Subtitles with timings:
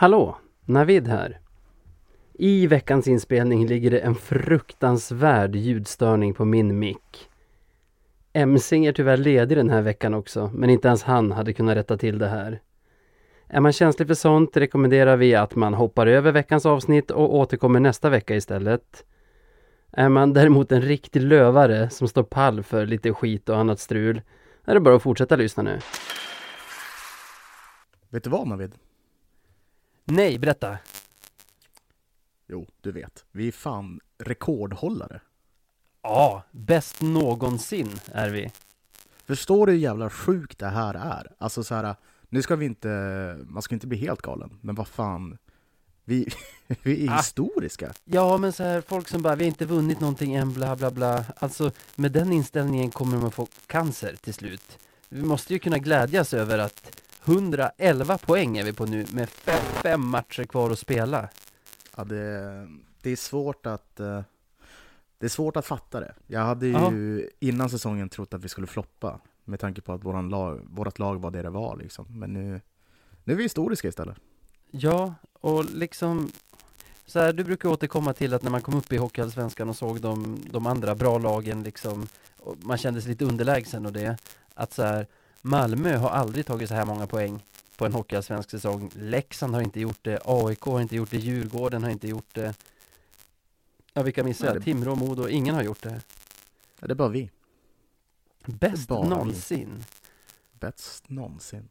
[0.00, 0.36] Hallå!
[0.64, 1.40] Navid här.
[2.32, 7.28] I veckans inspelning ligger det en fruktansvärd ljudstörning på min mick.
[8.32, 11.96] Emsing är tyvärr ledig den här veckan också, men inte ens han hade kunnat rätta
[11.96, 12.60] till det här.
[13.46, 17.80] Är man känslig för sånt rekommenderar vi att man hoppar över veckans avsnitt och återkommer
[17.80, 19.04] nästa vecka istället.
[19.92, 24.22] Är man däremot en riktig lövare som står pall för lite skit och annat strul
[24.64, 25.78] är det bara att fortsätta lyssna nu.
[28.10, 28.74] Vet du vad Navid?
[30.10, 30.78] Nej, berätta!
[32.46, 33.24] Jo, du vet.
[33.32, 35.20] Vi är fan rekordhållare.
[36.02, 38.50] Ja, bäst någonsin är vi.
[39.26, 41.32] Förstår du hur jävla sjukt det här är?
[41.38, 41.94] Alltså så här,
[42.28, 42.88] nu ska vi inte,
[43.46, 45.38] man ska inte bli helt galen, men vad fan.
[46.04, 46.28] Vi,
[46.82, 47.16] vi är Ah.
[47.16, 47.92] historiska.
[48.04, 50.90] Ja, men så här, folk som bara, vi har inte vunnit någonting än, bla bla
[50.90, 51.24] bla.
[51.36, 54.78] Alltså, med den inställningen kommer man få cancer till slut.
[55.08, 59.62] Vi måste ju kunna glädjas över att 111 poäng är vi på nu, med fem,
[59.82, 61.28] fem matcher kvar att spela.
[61.96, 62.68] Ja, det,
[63.02, 64.22] det är svårt att eh,
[65.18, 66.14] det är svårt att fatta det.
[66.26, 70.28] Jag hade ju innan säsongen trott att vi skulle floppa med tanke på att våran
[70.28, 72.06] lag, vårat lag var det det var liksom.
[72.08, 72.60] Men nu,
[73.24, 74.16] nu är vi historiska istället.
[74.70, 76.30] Ja, och liksom
[77.06, 80.00] så här, du brukar återkomma till att när man kom upp i Hockeyallsvenskan och såg
[80.00, 82.06] de, de andra bra lagen liksom,
[82.62, 84.16] man kände sig lite underlägsen och det,
[84.54, 85.06] att så här,
[85.42, 87.44] Malmö har aldrig tagit så här många poäng
[87.76, 88.90] på en Hockeyallsvensk säsong.
[88.94, 92.54] Leksand har inte gjort det, AIK har inte gjort det, Djurgården har inte gjort det.
[93.92, 94.64] Ja, vilka missar jag?
[94.64, 96.00] Timrå och Modo, ingen har gjort det.
[96.80, 97.30] Ja, det är bara vi.
[98.46, 99.08] Bäst bara vi.
[99.08, 99.84] någonsin.
[100.52, 101.68] Bäst någonsin.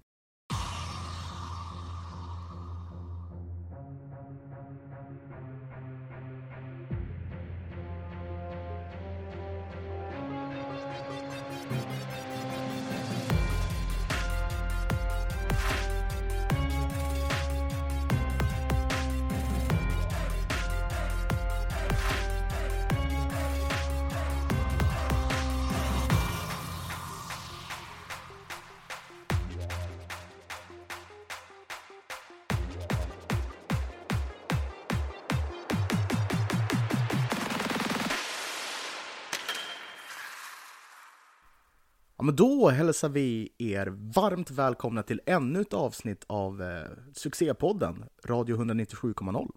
[42.17, 46.81] Ja, men då hälsar vi er varmt välkomna till ännu ett avsnitt av eh,
[47.13, 49.51] succépodden Radio 197,0.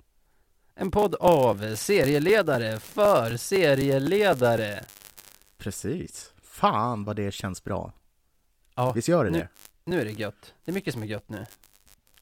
[0.75, 4.84] En podd av serieledare för serieledare.
[5.59, 6.32] Precis.
[6.43, 7.93] Fan vad det känns bra.
[8.75, 9.49] Ja, Visst gör det nu- det?
[9.84, 10.54] nu är det gött.
[10.65, 11.47] Det är mycket som är gött nu.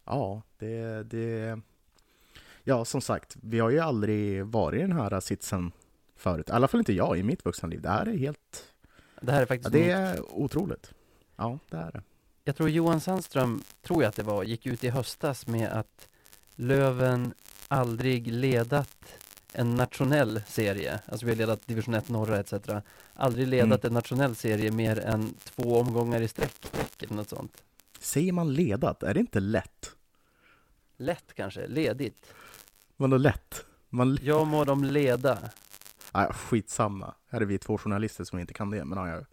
[0.04, 1.60] Ja, det, det...
[2.64, 5.72] Ja, som sagt, vi har ju aldrig varit i den här sitsen
[6.16, 6.48] förut.
[6.48, 7.80] I alla fall inte jag i mitt vuxna liv.
[7.82, 8.64] Det här är helt...
[9.22, 10.92] Det här är Ja, faktiskt det är otroligt.
[11.36, 12.02] Ja, det är det.
[12.44, 16.08] Jag tror Johan Sandström, tror jag att det var, gick ut i höstas med att
[16.60, 17.34] Löven
[17.68, 19.18] aldrig ledat
[19.52, 22.52] en nationell serie, alltså vi har ledat division 1 norra etc.
[23.14, 26.66] Aldrig ledat en nationell serie mer än två omgångar i sträck,
[26.98, 27.62] eller något sånt.
[27.98, 29.02] Säger man ledat?
[29.02, 29.90] Är det inte lätt?
[30.96, 32.34] Lätt kanske, ledigt.
[32.96, 33.64] Vadå lätt?
[33.88, 34.18] Man...
[34.22, 35.38] Jag må de leda.
[36.14, 37.14] Nej, skitsamma.
[37.30, 39.24] Här är vi två journalister som inte kan det, men ja, ja.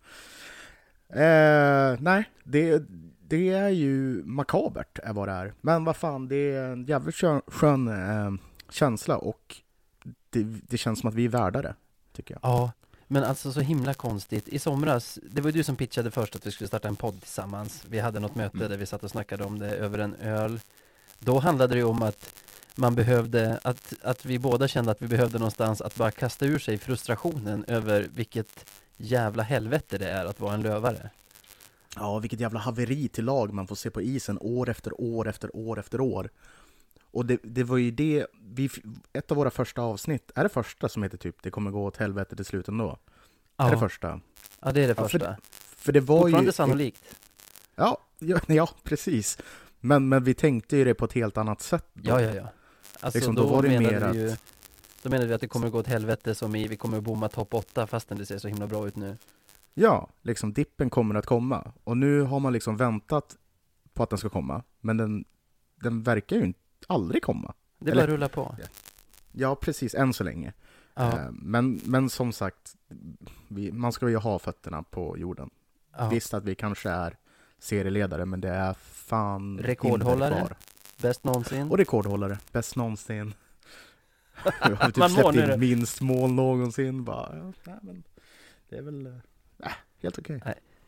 [1.22, 2.84] Eh, nej, det,
[3.28, 5.54] det är ju makabert är vad det är.
[5.62, 7.16] Men vad fan, det är en jävligt
[7.48, 8.32] skön, eh,
[8.70, 9.56] känsla och
[10.30, 11.76] det, det känns som att vi är värda det,
[12.14, 12.40] tycker jag.
[12.44, 12.72] Ja,
[13.08, 14.48] men alltså så himla konstigt.
[14.48, 17.22] I somras, det var ju du som pitchade först att vi skulle starta en podd
[17.22, 17.86] tillsammans.
[17.90, 18.70] Vi hade något möte Mm.
[18.70, 20.60] där vi satt och snackade om det över en öl.
[21.20, 22.36] Då handlade det ju om att
[22.76, 26.60] man behövde, att, att vi båda kände att vi behövde någonstans att bara kasta ur
[26.60, 28.66] sig frustrationen över vilket
[28.98, 31.10] jävla helvete det är att vara en lövare.
[31.96, 35.56] Ja, vilket jävla haveri till lag man får se på isen år efter år efter
[35.56, 36.30] år efter år.
[37.12, 38.70] Och det, det var ju det, vi,
[39.14, 41.98] ett av våra första avsnitt, är det första som heter typ Det kommer gå åt
[41.98, 42.98] helvete till slut ändå?
[43.58, 44.20] Är det Ja, första?
[44.60, 45.38] ja det är det Ja, för- första.
[45.78, 46.52] För det var Fortfarande ju...
[46.54, 47.04] sannolikt.
[47.76, 49.38] Ja, ja, ja precis.
[49.80, 51.86] Men, men vi tänkte ju det på ett helt annat sätt.
[51.94, 52.10] då.
[52.12, 52.48] Ja, ja, ja.
[53.06, 54.42] Alltså Liksom, då då, var det mer vi ju, att-
[55.04, 57.54] då menade vi att det kommer gå åt helvete som i vi kommer bomma topp
[57.54, 59.18] 8 fastän det ser så himla bra ut nu.
[59.74, 61.72] Ja, liksom dippen kommer att komma.
[61.84, 63.38] Och nu har man liksom väntat
[63.94, 64.64] på att den ska komma.
[64.82, 65.26] Men den,
[65.76, 67.54] den verkar ju inte aldrig komma.
[67.80, 68.56] Det Eller- bara rullar på.
[69.32, 70.54] Ja, precis, än så länge.
[70.94, 72.76] Ja, Eh, Men, men som sagt,
[73.48, 75.50] vi, man ska ju ha fötterna på jorden.
[75.98, 76.10] ja.
[76.10, 77.18] Visst att vi kanske är
[77.60, 80.36] serieledare, men det är fan Rekordhållare.
[80.36, 80.56] kvar.
[80.98, 81.72] Bäst någonsin.
[81.72, 83.34] Och rekordhållare, bäst någonsin.
[84.70, 85.58] Vi har typ Man släppt in det.
[85.58, 87.04] minst mål någonsin.
[87.04, 88.04] Bara, ja, nej, men
[88.70, 89.06] det är väl
[89.64, 89.72] äh,
[90.02, 90.42] helt okej.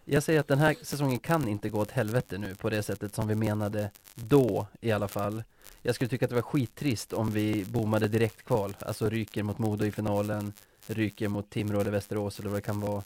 [0.06, 3.16] Jag säger att den här säsongen kan inte gå åt helvete nu på det sättet
[3.16, 5.44] som vi menade då i alla fall.
[5.82, 9.86] Jag skulle tycka att det var skittrist om vi bommade direktkval, alltså ryker mot Modo
[9.86, 10.54] i finalen,
[10.88, 13.04] ryker mot Timrå eller Västerås eller vad det kan vara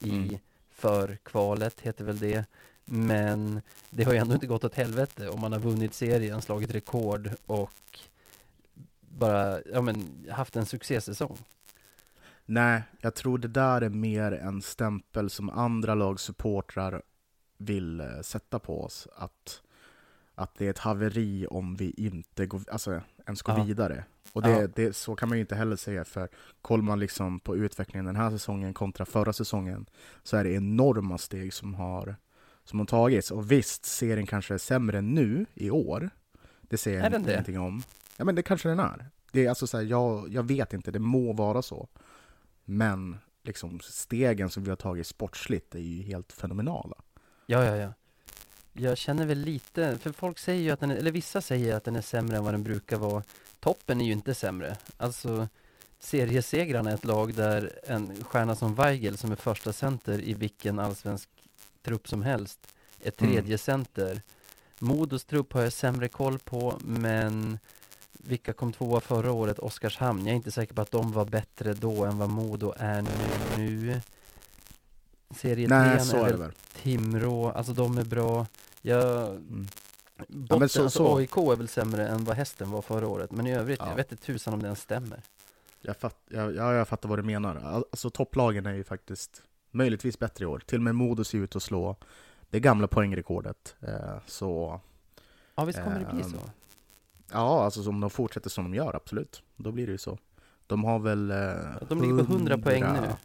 [0.00, 0.38] i Mm.
[0.70, 2.44] förkvalet, heter väl det.
[2.90, 6.70] Men det har ju ändå inte gått åt helvete om man har vunnit serien, slagit
[6.74, 7.70] rekord och
[9.00, 11.38] bara, ja men, haft en succésäsong.
[12.46, 17.02] Nej, jag tror det där är mer en stämpel som andra lags supportrar
[17.58, 19.08] vill eh, sätta på oss.
[19.16, 19.62] Att,
[20.34, 23.64] att det är ett haveri om vi inte går, alltså, ens går Ja.
[23.64, 24.04] vidare.
[24.32, 24.66] Och det, Ja.
[24.66, 26.28] det, så kan man ju inte heller säga, för
[26.62, 29.86] kollar man liksom på utvecklingen den här säsongen kontra förra säsongen
[30.22, 32.16] så är det enorma steg som har,
[32.68, 33.30] som har tagits.
[33.30, 36.10] Och visst, serien kanske är sämre nu i år.
[36.60, 37.32] Det säger jag det?
[37.32, 37.82] ingenting om.
[38.16, 39.10] Ja, men det kanske den är.
[39.32, 41.88] Det är alltså så här, jag, jag vet inte, det må vara så.
[42.64, 46.96] Men liksom stegen som vi har tagit sportsligt är ju helt fenomenala.
[47.46, 47.92] Ja, ja, ja.
[48.72, 51.84] Jag känner väl lite, för folk säger ju att den är, eller vissa säger att
[51.84, 53.22] den är sämre än vad den brukar vara.
[53.60, 54.76] Toppen är ju inte sämre.
[54.96, 55.48] Alltså,
[56.00, 60.78] seriesegrarna är ett lag där en stjärna som Weigel, som är första center i vilken
[60.78, 61.28] allsvensk
[61.82, 63.32] trupp som helst, är Mm.
[63.32, 64.22] tredje center.
[64.78, 67.58] Modos trupp har jag sämre koll på, men
[68.12, 69.58] vilka kom tvåa förra året?
[69.58, 70.20] Oskarshamn.
[70.26, 73.04] Jag är inte säker på att de var bättre då än vad Modo är
[73.56, 74.00] nu.
[75.36, 76.52] Serie Nej, så är det väl.
[76.72, 78.46] Timrå, alltså de är bra.
[78.82, 79.68] Jag, Mm.
[80.28, 81.16] botten, men så- alltså så.
[81.18, 83.30] AIK är väl sämre än vad hästen var förra året.
[83.32, 83.88] Men i övrigt, Ja.
[83.88, 85.22] jag vet inte tusan om den stämmer.
[85.80, 87.56] Jag, fatt, jag, ja, jag fattar vad du menar.
[87.90, 90.58] Alltså topplagen är ju faktiskt möjligtvis bättre i år.
[90.66, 91.96] Till och med Modo ser ut att slå
[92.50, 93.76] det gamla poängrekordet.
[93.80, 94.80] Eh, så
[95.54, 96.36] Ja, visst kommer det bli Ehm, så.
[97.32, 99.42] ja, alltså om de fortsätter som de gör, absolut.
[99.56, 100.18] Då blir det ju så.
[100.66, 101.30] De har väl...
[101.30, 101.36] Eh,
[101.88, 102.88] De ligger på 100 poäng nu.
[102.88, 103.16] 100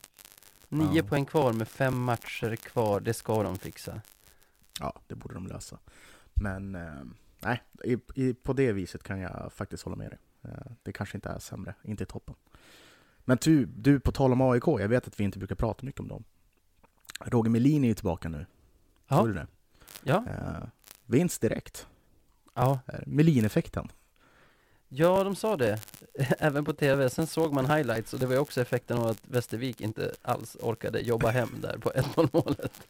[0.70, 1.04] Nio Ja.
[1.04, 3.00] poäng kvar med fem matcher kvar.
[3.00, 4.02] Det ska de fixa.
[4.80, 5.78] Ja, det borde de lösa.
[6.34, 6.92] Men eh,
[7.40, 10.20] nej, i, i, på det viset kan jag faktiskt hålla med dig.
[10.44, 12.36] Eh, det kanske inte är sämre, inte i toppen.
[13.26, 16.00] Men du, du, på tal om AIK, jag vet att vi inte brukar prata mycket
[16.02, 16.24] om dem.
[17.26, 18.46] Roger Melin är ju tillbaka nu.
[19.08, 19.18] Ja.
[19.18, 19.48] Såg du det?
[20.04, 20.64] Ja, Eh,
[21.06, 21.88] vinst direkt.
[22.54, 22.80] ja.
[22.88, 23.92] Eh, Melin-effekten.
[24.90, 25.80] Ja, de sa det.
[26.40, 27.10] Även på tv.
[27.10, 30.58] Sen såg man highlights och det var ju också effekten av att Västervik inte alls
[30.62, 32.82] orkade jobba hem där på 1-0 målet.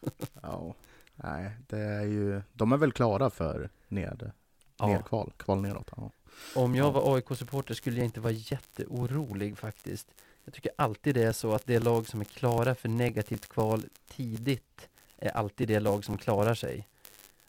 [0.42, 0.74] Ja,
[1.16, 4.32] nej, det är ju, de är väl klara för ned,
[4.78, 4.88] Ja.
[4.88, 5.90] nedkval, kval neråt.
[5.96, 6.12] Ja.
[6.56, 6.92] Om jag Ja.
[6.92, 10.08] var AIK-supporter skulle jag inte vara jätteorolig faktiskt.
[10.46, 13.84] Jag tycker alltid det är så att det lag som är klara för negativt kval
[14.08, 16.76] tidigt är alltid det lag som klarar sig.
[16.78, 16.86] De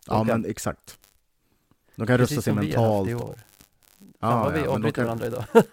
[0.07, 0.99] Ja, kan- men exakt.
[1.97, 3.11] De kan rusta Precis sig som vi har haft mentalt.
[3.11, 3.39] i år.
[4.19, 5.45] Ja, vi ja, de avbryter kan- varandra idag.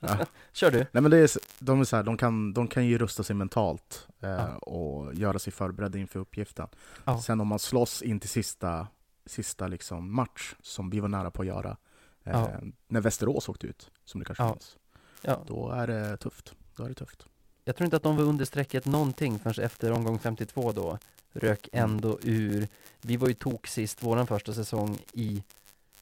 [0.00, 0.18] Ja.
[0.52, 0.78] Kör du.
[0.78, 3.36] Nej men det är, de, är så här, de, kan, de kan ju rusta sig
[3.36, 4.56] mentalt eh, Ja.
[4.56, 6.68] och göra sig förberedda inför uppgiften.
[7.04, 7.20] Ja.
[7.22, 8.86] Sen om man slåss in till sista,
[9.26, 11.76] sista liksom match, som vi var nära på att göra,
[12.24, 12.48] eh,
[12.88, 14.52] när Västerås åkte ut, som det kanske Ja.
[14.52, 14.76] finns,
[15.22, 15.44] Ja.
[15.46, 16.54] då är det tufft.
[16.80, 17.26] Då är det tufft.
[17.64, 20.98] Jag tror inte att de var under strecket någonting förrän efter omgång 52 då.
[21.32, 21.90] Rök Mm.
[21.90, 22.68] ändå ur.
[23.00, 25.42] Vi var ju tok sist våran första säsong i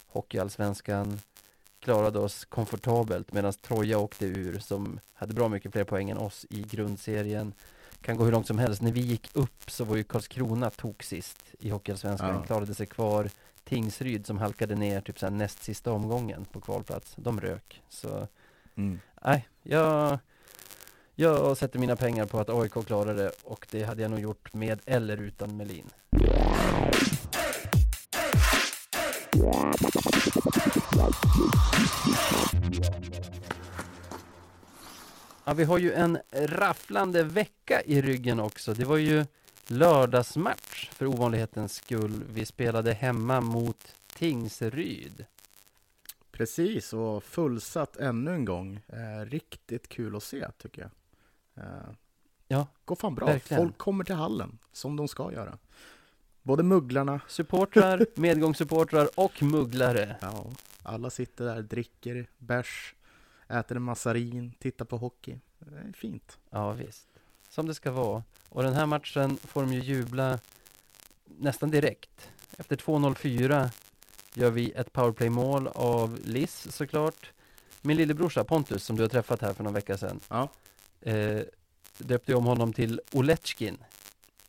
[0.07, 1.21] Hockeyallsvenskan.
[1.81, 6.47] Klarade oss komfortabelt medan Troja åkte ur som hade bra mycket fler poäng än oss
[6.51, 7.53] i grundserien.
[8.01, 8.83] Kan gå hur långt som helst.
[8.83, 12.35] När vi gick upp så var ju Karlskrona tok sist i Hockeyallsvenskan.
[12.35, 12.43] Ja.
[12.43, 13.31] Klarade sig kvar.
[13.65, 17.13] Tingsryd som halkade ner typ såhär näst sista omgången på kvalplats.
[17.17, 17.83] De rök.
[17.89, 18.29] Så
[18.75, 19.01] Mm.
[19.25, 20.19] Nej, jag,
[21.21, 24.55] jag sätter mina pengar på att AIK klarar det och det hade jag nog gjort
[24.55, 25.91] med eller utan Melin.
[35.45, 38.75] Ja, vi har ju en rafflande vecka i ryggen också.
[38.75, 39.25] Det var ju
[39.67, 42.25] lördagsmatch för ovanlighetens skull.
[42.33, 45.25] Vi spelade hemma mot Tingsryd.
[46.31, 48.81] Precis, och fullsatt ännu en gång.
[48.89, 50.91] Eh, riktigt kul att se tycker jag.
[52.49, 53.27] Ja, går fan bra.
[53.27, 53.63] verkligen.
[53.63, 55.59] Folk kommer till hallen, som de ska göra.
[56.43, 60.17] Både mugglarna, Supportrar, medgångssupportrar och mugglare.
[60.21, 60.51] ja,
[60.83, 62.95] alla sitter där, dricker bärs,
[63.49, 65.41] äter en massarin, tittar på hockey.
[65.59, 66.39] Det är fint.
[66.51, 67.09] Ja, visst.
[67.51, 68.23] Som det ska vara.
[68.49, 70.39] Och den här matchen får de ju jubla
[71.25, 72.31] nästan direkt.
[72.59, 73.71] Efter 2.04
[74.35, 77.33] gör vi ett powerplay-mål av Liss såklart.
[77.83, 80.49] Min lillebrorsa Pontus, som du har träffat här för någon vecka sedan, Ja.
[81.01, 81.41] Eh,
[81.99, 83.79] döpte om honom till Oletjkin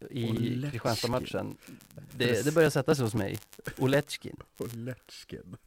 [0.10, 0.72] i Oletjkin.
[0.72, 1.58] Kristianstad-matchen.
[2.18, 3.39] Det, det börjar sätta sig hos mig.
[3.77, 4.36] Oletjkin.
[4.58, 5.58] Och Letchkin.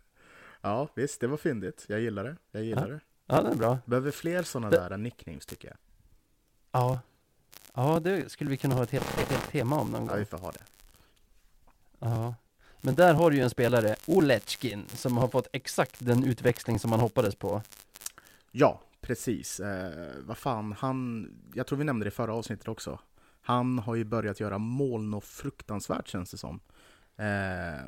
[0.61, 1.85] Ja, visst, det var fyndigt.
[1.89, 2.37] Jag gillar det.
[2.53, 2.95] Jag gillar Ja.
[2.95, 3.01] det.
[3.27, 3.79] Ja, det är bra.
[3.87, 5.77] Behöver fler sådana Det- där nicknames tycker jag.
[6.73, 7.01] Ja.
[7.75, 10.19] Ja, det skulle vi kunna ha ett helt, ett helt tema om någon Ja, gång.
[10.19, 10.65] vi får ha det.
[11.99, 12.35] Ja.
[12.81, 16.91] Men där har du ju en spelare, Oletjkin, som har fått exakt den utväxling som
[16.91, 17.63] man hoppades på.
[18.51, 18.81] Ja,
[19.13, 19.61] precis.
[19.61, 21.29] Eh, vad fan, han...
[21.55, 22.99] Jag tror vi nämnde det i förra avsnittet också.
[23.43, 26.61] Han har ju börjat göra mål något fruktansvärt känns det som.
[27.17, 27.27] Eh,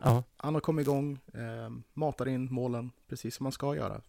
[0.03, 0.25] Ja.
[0.37, 4.01] Han har kommit igång, eh, matar in målen precis som man ska göra.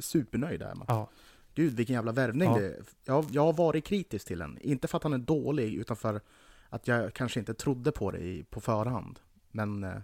[0.00, 0.84] Supernöjd är man.
[0.88, 1.08] Ja,
[1.54, 2.58] Gud vilken jävla värvning Ja.
[2.58, 4.58] det jag, jag har varit kritisk till den.
[4.60, 6.20] Inte för att han är dålig, utan för
[6.68, 9.20] att jag kanske inte trodde på det i, på förhand.
[9.50, 9.98] Men eh,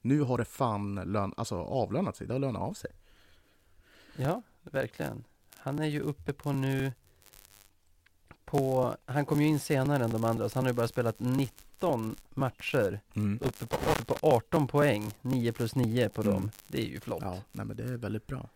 [0.00, 2.90] nu har det fan lön, alltså avlönat sig, det har lönat av sig.
[4.16, 5.24] ja, verkligen.
[5.62, 6.92] Han är ju uppe på nu
[8.44, 11.20] på, han kom ju in senare än de andra, så han har ju bara spelat
[11.20, 13.00] 19 matcher,
[13.40, 16.34] uppe på, uppe på 18 poäng, 9 plus 9 på Mm.
[16.34, 16.50] dem.
[16.68, 17.22] Det är ju flott.
[17.22, 18.48] Ja, nej men det är väldigt bra.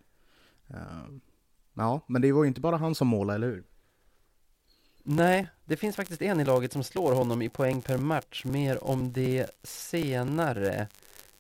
[0.69, 0.77] Eh,
[1.75, 3.65] ja, men det var ju inte bara han som målade, eller hur?
[5.03, 8.45] Nej, det finns faktiskt en i laget som slår honom i poäng per match.
[8.45, 10.89] Mer om det senare.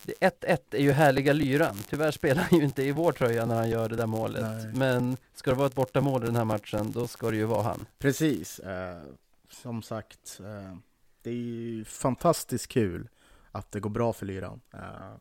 [0.06, 1.76] Det 1-1 är ju härliga lyran.
[1.88, 4.42] Tyvärr spelar han ju inte i vår tröja när han gör det där målet.
[4.42, 4.72] Nej.
[4.74, 7.62] Men ska det vara ett bortamål i den här matchen, då ska det ju vara
[7.62, 7.86] han.
[7.98, 8.58] Precis.
[8.58, 9.02] Eh,
[9.50, 10.76] som sagt, eh,
[11.22, 13.08] det är ju fantastiskt kul
[13.52, 14.60] att det går bra för Lyran.
[14.74, 15.14] Eh,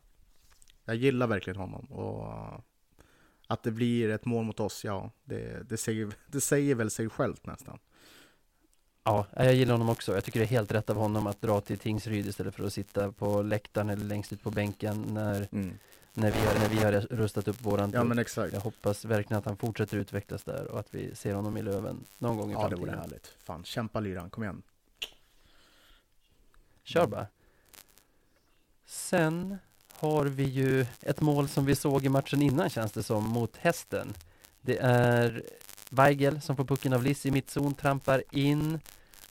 [0.84, 1.84] jag gillar verkligen honom.
[1.84, 2.58] Och eh,
[3.46, 7.08] att det blir ett mål mot oss, ja, det, det, säger, det säger väl sig
[7.08, 7.78] självt nästan.
[9.06, 10.14] Ja, jag gillar honom också.
[10.14, 12.72] Jag tycker det är helt rätt av honom att dra till Tingsryd istället för att
[12.72, 15.48] sitta på läktaren eller längst ut på bänken när,
[16.14, 18.52] när, vi, har, när vi har rustat upp våran Ja men exakt.
[18.54, 22.04] Jag hoppas verkligen att han fortsätter utvecklas där och att vi ser honom i Löven
[22.18, 22.80] någon gång i Ja det framtiden.
[22.88, 23.26] vore härligt.
[23.44, 24.62] Fan, kämpa Lyran, kom igen.
[26.84, 27.26] Kör bara.
[28.86, 29.58] Sen
[29.92, 33.56] har vi ju ett mål som vi såg i matchen innan känns det som, mot
[33.56, 34.14] hästen.
[34.60, 35.42] Det är
[35.90, 38.80] Weigel som får pucken av Liss i mittzon, trampar in,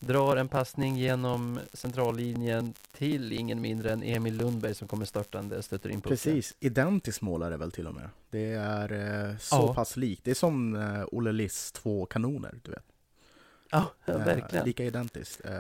[0.08, 5.90] drar en passning genom centrallinjen till ingen mindre än Emil Lundberg som kommer störtande, stöter
[5.90, 6.10] in pucken.
[6.10, 8.10] Precis, identiskt mål är det väl till och med.
[8.30, 8.92] Det är
[9.30, 9.74] eh, så Ja.
[9.74, 10.24] pass likt.
[10.24, 12.86] Det är som eh, Olle Liss två kanoner, du vet.
[13.72, 14.66] Ja, Eh, verkligen.
[14.66, 15.46] Lika identiskt.
[15.46, 15.52] Eh,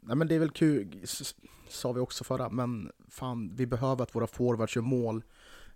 [0.00, 1.34] nej men det är väl kul, s-
[1.68, 5.22] sa vi också förra, men fan vi behöver att våra forwards gör mål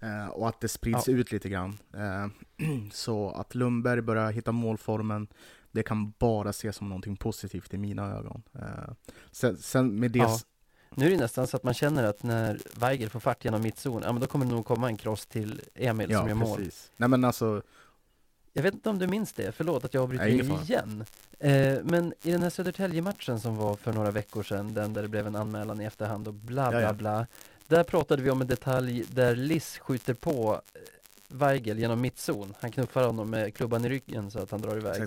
[0.00, 1.14] eh, och att det sprids Ja.
[1.14, 1.78] ut lite grann.
[1.94, 2.26] Eh,
[2.92, 5.26] så att Lundberg börjar hitta målformen,
[5.72, 8.42] det kan bara ses som någonting positivt i mina ögon.
[8.54, 8.92] Eh,
[9.30, 10.18] sen, sen med det...
[10.18, 10.38] Ja.
[10.94, 14.02] Nu är det nästan så att man känner att när Weigel får fart genom mittzon,
[14.04, 16.56] ja men då kommer det nog komma en cross till Emil som gör mål.
[16.58, 16.90] precis.
[16.96, 17.62] Nej men alltså,
[18.52, 21.04] Jag vet inte om du minns det, förlåt att jag avbryter dig igen.
[21.38, 25.08] Eh, men i den här Södertälje-matchen som var för några veckor sedan, den där det
[25.08, 26.92] blev en anmälan i efterhand och bla bla Ja, ja.
[26.92, 27.26] bla.
[27.66, 30.80] Där pratade vi om en detalj där Liss skjuter på eh,
[31.28, 32.54] Weigel genom mittzon.
[32.60, 35.02] Han knuffar honom med klubban i ryggen så att han drar iväg.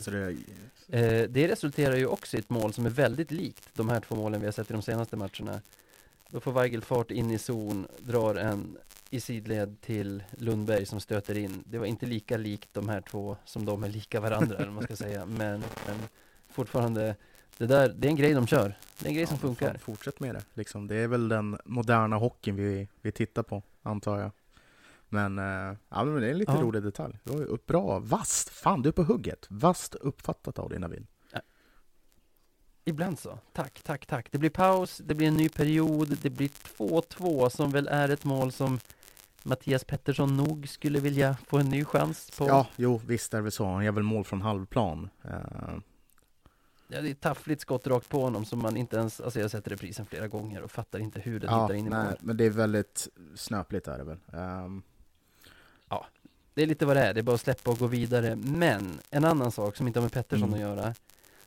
[0.89, 4.15] Eh, det resulterar ju också i ett mål som är väldigt likt de här två
[4.15, 5.61] målen vi har sett i de senaste matcherna.
[6.29, 8.77] Då får Weigel fart in i zon, drar en
[9.09, 11.63] i sidled till Lundberg som stöter in.
[11.65, 14.83] Det var inte lika likt de här två som de är lika varandra, eller man
[14.83, 15.25] ska säga.
[15.37, 15.97] Men, men
[16.49, 17.15] fortfarande,
[17.57, 18.77] det där, det är en grej de kör.
[18.99, 19.77] Det är en grej som Ja, men funkar.
[19.77, 20.43] Fortsätt med det.
[20.53, 24.31] Liksom, det är väl den moderna hockeyn vi, vi tittar på, antar jag.
[25.13, 26.61] Men, eh, ja, men det är en lite Ja.
[26.61, 27.19] rolig detalj.
[27.23, 28.49] Det var ju bra, vasst!
[28.49, 29.47] Fan, du är på hugget!
[29.49, 31.07] Vasst uppfattat av dig Navid.
[32.85, 33.39] Ibland så.
[33.53, 34.31] Tack, tack, tack.
[34.31, 38.23] Det blir paus, det blir en ny period, det blir 2-2 som väl är ett
[38.25, 38.79] mål som
[39.43, 42.47] Mattias Pettersson nog skulle vilja få en ny chans på.
[42.47, 43.65] Ja, jo, visst är det väl så.
[43.65, 45.09] Han gör väl mål från halvplan.
[45.23, 45.31] Eh,
[46.93, 49.43] Ja, det är ett taffligt skott rakt på honom som man inte ens, alltså jag
[49.43, 52.15] har sett reprisen flera gånger och fattar inte hur den ja, hittar in i mål.
[52.21, 54.17] men det är väldigt snöpligt är det väl.
[54.33, 54.83] Ehm,
[56.53, 58.35] Det är lite vad det är, det är bara att släppa och gå vidare.
[58.35, 60.53] Men en annan sak som inte har med Pettersson Mm.
[60.53, 60.95] att göra.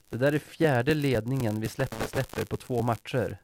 [0.09, 3.39] Det där är fjärde ledningen vi släpper, släpper på två matcher.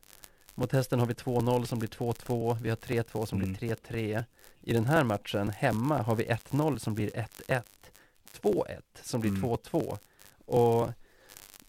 [0.55, 3.53] Mot hästen har vi 2-0 som blir 2-2, vi har 3-2 som Mm.
[3.53, 4.25] blir 3-3.
[4.61, 7.63] I den här matchen hemma har vi 1-0 som blir 1-1.
[8.41, 9.43] 2-1 som blir Mm.
[9.43, 9.99] 2-2.
[10.47, 10.89] Och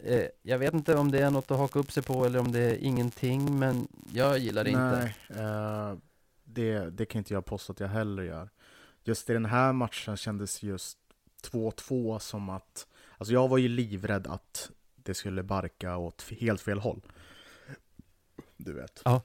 [0.04, 2.52] eh, jag vet inte om det är något att haka upp sig på eller om
[2.52, 5.12] det är ingenting, men jag gillar det inte.
[5.28, 5.94] Nej, eh,
[6.44, 8.48] det, det kan inte jag påstå att jag heller gör.
[9.04, 10.98] Just i den här matchen kändes just
[11.50, 12.86] 2-2 som att...
[13.18, 17.00] Alltså jag var ju livrädd att det skulle barka åt helt fel håll.
[18.56, 19.02] Du vet.
[19.04, 19.22] Ja.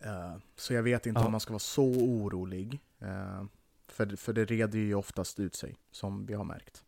[0.00, 1.26] Eh, så jag vet inte Ja.
[1.26, 2.80] om man ska vara så orolig.
[3.00, 3.44] eh,
[3.88, 6.84] för, för det reder ju oftast ut sig, som vi har märkt.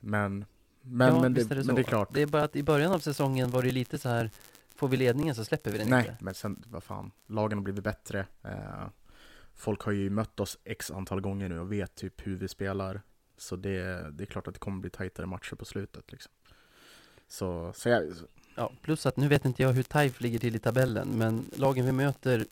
[0.00, 0.44] Men,
[0.80, 2.08] men, ja, men, det, är det men det är klart.
[2.14, 4.30] Det är bara att i början av säsongen var det lite så här,
[4.74, 6.24] får vi ledningen så släpper vi den Nej, inte.
[6.24, 8.26] men sen, vad fan, lagen har blivit bättre.
[8.42, 8.86] Eh,
[9.54, 13.02] folk har ju mött oss x antal gånger nu och vet typ hur vi spelar.
[13.36, 16.12] Så det, det är klart att det kommer bli tajtare matcher på slutet.
[16.12, 16.32] Liksom.
[17.28, 18.12] Så, så jag,
[18.54, 21.86] Ja, plus att nu vet inte jag hur TIFE ligger till i tabellen, men lagen
[21.86, 22.44] vi möter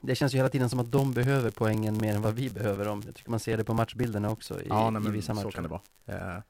[0.00, 2.84] det känns ju hela tiden som att de behöver poängen mer än vad vi behöver
[2.84, 3.02] dem.
[3.06, 5.42] Jag tycker man ser det på matchbilderna också i, ja, nej, i men vissa matcher.
[5.42, 5.80] så kan det vara.
[6.06, 6.42] Eh,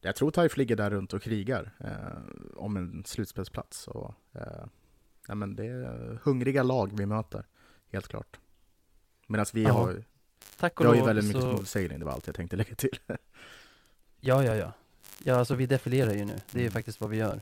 [0.00, 3.88] jag tror Taif ligger där runt och krigar eh, om en slutspelsplats.
[3.88, 4.64] Och, eh,
[5.28, 7.46] nej, men det är hungriga lag vi möter,
[7.92, 8.40] helt klart.
[9.30, 10.04] Medan vi Ja, har,
[10.58, 11.48] Tack och har ju väldigt mycket så...
[11.50, 12.98] smooth sailing, det var allt jag tänkte lägga till.
[14.20, 14.72] Ja, ja, ja.
[15.24, 16.34] Ja, alltså vi defilerar ju nu.
[16.50, 16.72] Det är ju Mm.
[16.72, 17.40] faktiskt vad vi gör.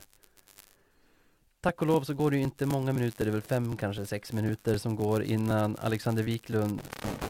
[1.61, 4.05] Tack och lov så går det ju inte många minuter, det är väl fem, kanske
[4.05, 6.81] sex minuter som går innan Alexander Wiklund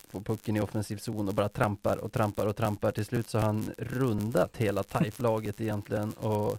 [0.10, 2.92] får pucken i offensiv zon och bara trampar och trampar och trampar.
[2.92, 6.58] Till slut så har han rundat hela TIFE-laget egentligen och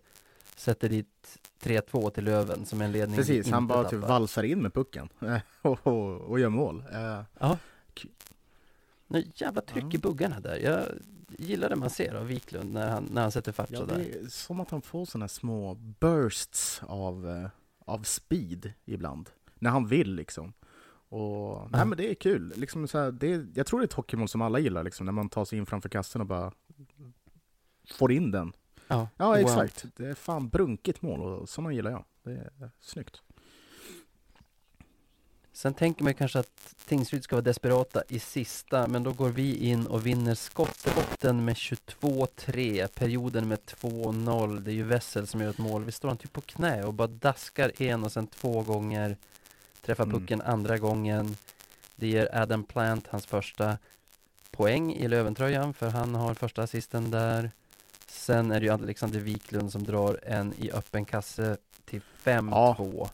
[0.57, 4.75] sätter dit 3-2 till Löven som en ledning Precis, han bara typ valsar in med
[4.75, 5.09] pucken
[5.63, 6.85] och, och, och gör mål.
[6.93, 7.57] Eh, Ja.
[9.07, 9.91] Nu jävla tryck Ja.
[9.93, 10.57] i buggarna där.
[10.57, 10.87] Jag
[11.39, 13.99] gillar det man ser av Wiklund när han, när han sätter fart Ja, sådär.
[13.99, 19.31] det är som att han får sådana små bursts av, eh, av speed ibland.
[19.55, 20.53] När han vill liksom.
[21.09, 22.53] Och, nej men det är kul.
[22.57, 25.07] Liksom så här, det är, jag tror det är ett hockeymål som alla gillar, liksom,
[25.07, 26.53] när man tar sig in framför kassen och bara
[27.91, 28.53] får in den.
[28.89, 29.37] Ja, Ja, wow.
[29.37, 29.85] exakt.
[29.97, 32.05] Det är fan brunkigt mål och sådana gillar jag.
[32.23, 33.23] Det är snyggt.
[35.61, 39.57] Sen tänker man kanske att Tingsryd ska vara desperata i sista, men då går vi
[39.57, 44.61] in och vinner skotten med 22-3, perioden med 2-0.
[44.61, 45.85] Det är ju Wessel som gör ett mål.
[45.85, 49.17] Vi står han typ på knä och bara daskar en och sen två gånger.
[49.83, 50.21] Träffar Mm.
[50.21, 51.37] pucken andra gången.
[51.97, 53.79] Det ger Adam Plant hans första
[54.51, 57.51] poäng i Löventröjan, för han har första assisten där.
[58.07, 63.09] Sen är det ju Alexander Wiklund som drar en i öppen kasse till 5-2.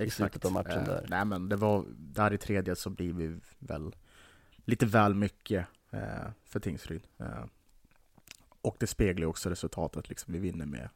[0.00, 1.06] I slutet av matchen Eh, där.
[1.08, 3.94] Nej men det var, där i tredje så blir vi väl
[4.64, 7.02] lite väl mycket eh, för Tingsryd.
[7.18, 7.44] Eh,
[8.62, 10.88] och det speglar också resultatet, liksom vi vinner med,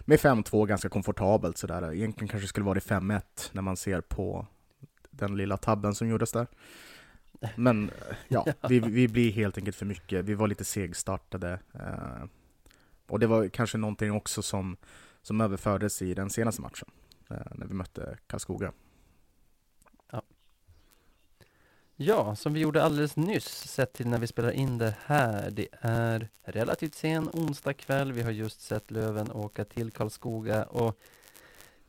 [0.00, 1.92] med 5-2 ganska komfortabelt sådär.
[1.92, 4.46] Egentligen kanske det skulle varit 5-1 när man ser på
[5.10, 6.46] den lilla tabben som gjordes där.
[7.56, 10.24] Men eh, ja, vi, vi blir helt enkelt för mycket.
[10.24, 11.58] Vi var lite segstartade.
[11.74, 12.24] Eh,
[13.06, 14.76] och det var kanske någonting också som,
[15.22, 17.11] som överfördes i den senaste matchen eh,
[17.54, 18.72] när vi mötte Karlskoga.
[21.96, 25.50] Ja, som vi gjorde alldeles nyss sett till när vi spelar in det här.
[25.50, 28.12] Det är relativt sen onsdag kväll.
[28.12, 30.98] Vi har just sett Löven åka till Karlskoga och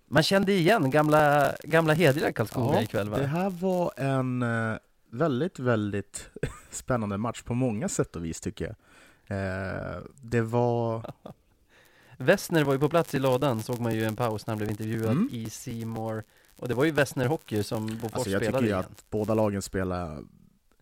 [0.05, 3.17] man kände igen gamla, gamla hederliga Karlskoga ikväll va?
[3.17, 4.77] Det här var en eh,
[5.09, 6.29] väldigt, väldigt
[6.71, 8.75] spännande match på många sätt och vis tycker jag.
[9.37, 11.13] Eh, det var...
[12.17, 14.69] Wessner var ju på plats i lådan såg man ju en paus när han blev
[14.71, 15.29] intervjuad Mm.
[15.31, 16.23] i Seymour
[16.55, 19.33] Och det var ju Wessner Hockey som Bofors Alltså jag spelade tycker ju att båda
[19.33, 20.23] lagen spelar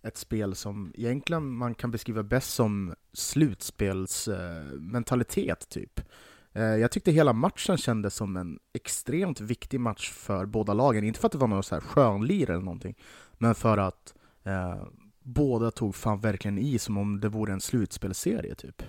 [0.03, 5.99] ett spel som egentligen man kan beskriva bäst som slutspelsmentalitet typ.
[6.53, 11.03] Eh, Jag tyckte hela matchen kändes som en extremt viktig match för båda lagen.
[11.03, 12.95] Inte för att det var någon så här skönlir eller någonting,
[13.37, 14.13] men för att
[14.43, 14.83] eh,
[15.23, 18.83] båda tog fan verkligen i som om det vore en slutspelserie typ.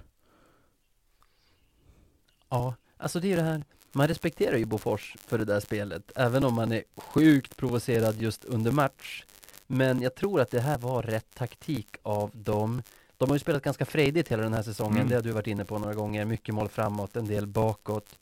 [2.53, 3.65] Ja, alltså det är det här.
[3.93, 8.45] Man respekterar ju Bofors för det där spelet Även om man är sjukt provocerad just
[8.45, 9.25] under match.
[9.67, 12.83] Men jag tror att det här var rätt taktik av dem.
[13.17, 15.09] De har ju spelat ganska frejdigt hela den här säsongen Mm.
[15.09, 16.25] Det har du varit inne på några gånger.
[16.25, 18.19] Mycket mål framåt, en del bakåt.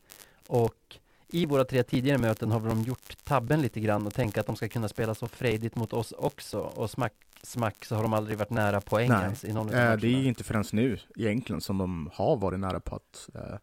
[0.47, 4.47] Och i våra tre tidigare möten har de gjort tabben lite grann och tänka att
[4.47, 6.59] de ska kunna spela så frejdigt mot oss också.
[6.61, 7.13] Och smack,
[7.43, 9.97] smack så har de aldrig varit nära poäng ens i någon av Eh, matcherna.
[9.97, 13.59] det är ju inte förrän nu egentligen som de har varit nära på att eh,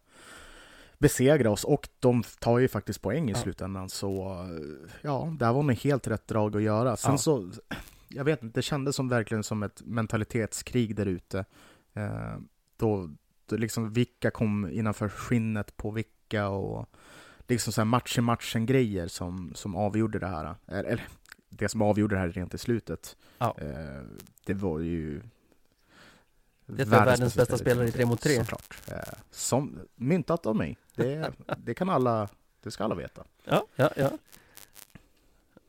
[0.98, 3.38] besegra oss och de tar ju faktiskt poäng i Ja.
[3.38, 4.36] slutändan så
[5.02, 6.96] ja, det här var nog helt rätt drag att göra.
[6.96, 7.18] Sen Ja.
[7.18, 7.50] så,
[8.08, 11.44] jag vet inte, det kändes som verkligen som ett mentalitetskrig där ute.
[11.94, 12.36] Eh,
[12.76, 13.10] då,
[13.46, 16.86] då liksom vilka kom innanför skinnet på vilka och
[17.46, 20.54] liksom så här match i matchen grejer som, som avgjorde det här.
[20.66, 21.02] Eller, eller
[21.48, 23.16] det som avgjorde det här rent i slutet.
[23.38, 23.56] Ja.
[23.58, 24.02] Eh,
[24.46, 25.22] det var ju
[26.76, 28.36] Det var världens bästa spelare i tre mot tre.
[28.36, 28.78] Såklart.
[28.88, 28.94] Eh,
[29.30, 30.76] som, myntat av mig.
[30.94, 32.28] Det, det kan alla,
[32.62, 33.24] det ska alla veta.
[33.44, 34.10] Ja, ja, ja.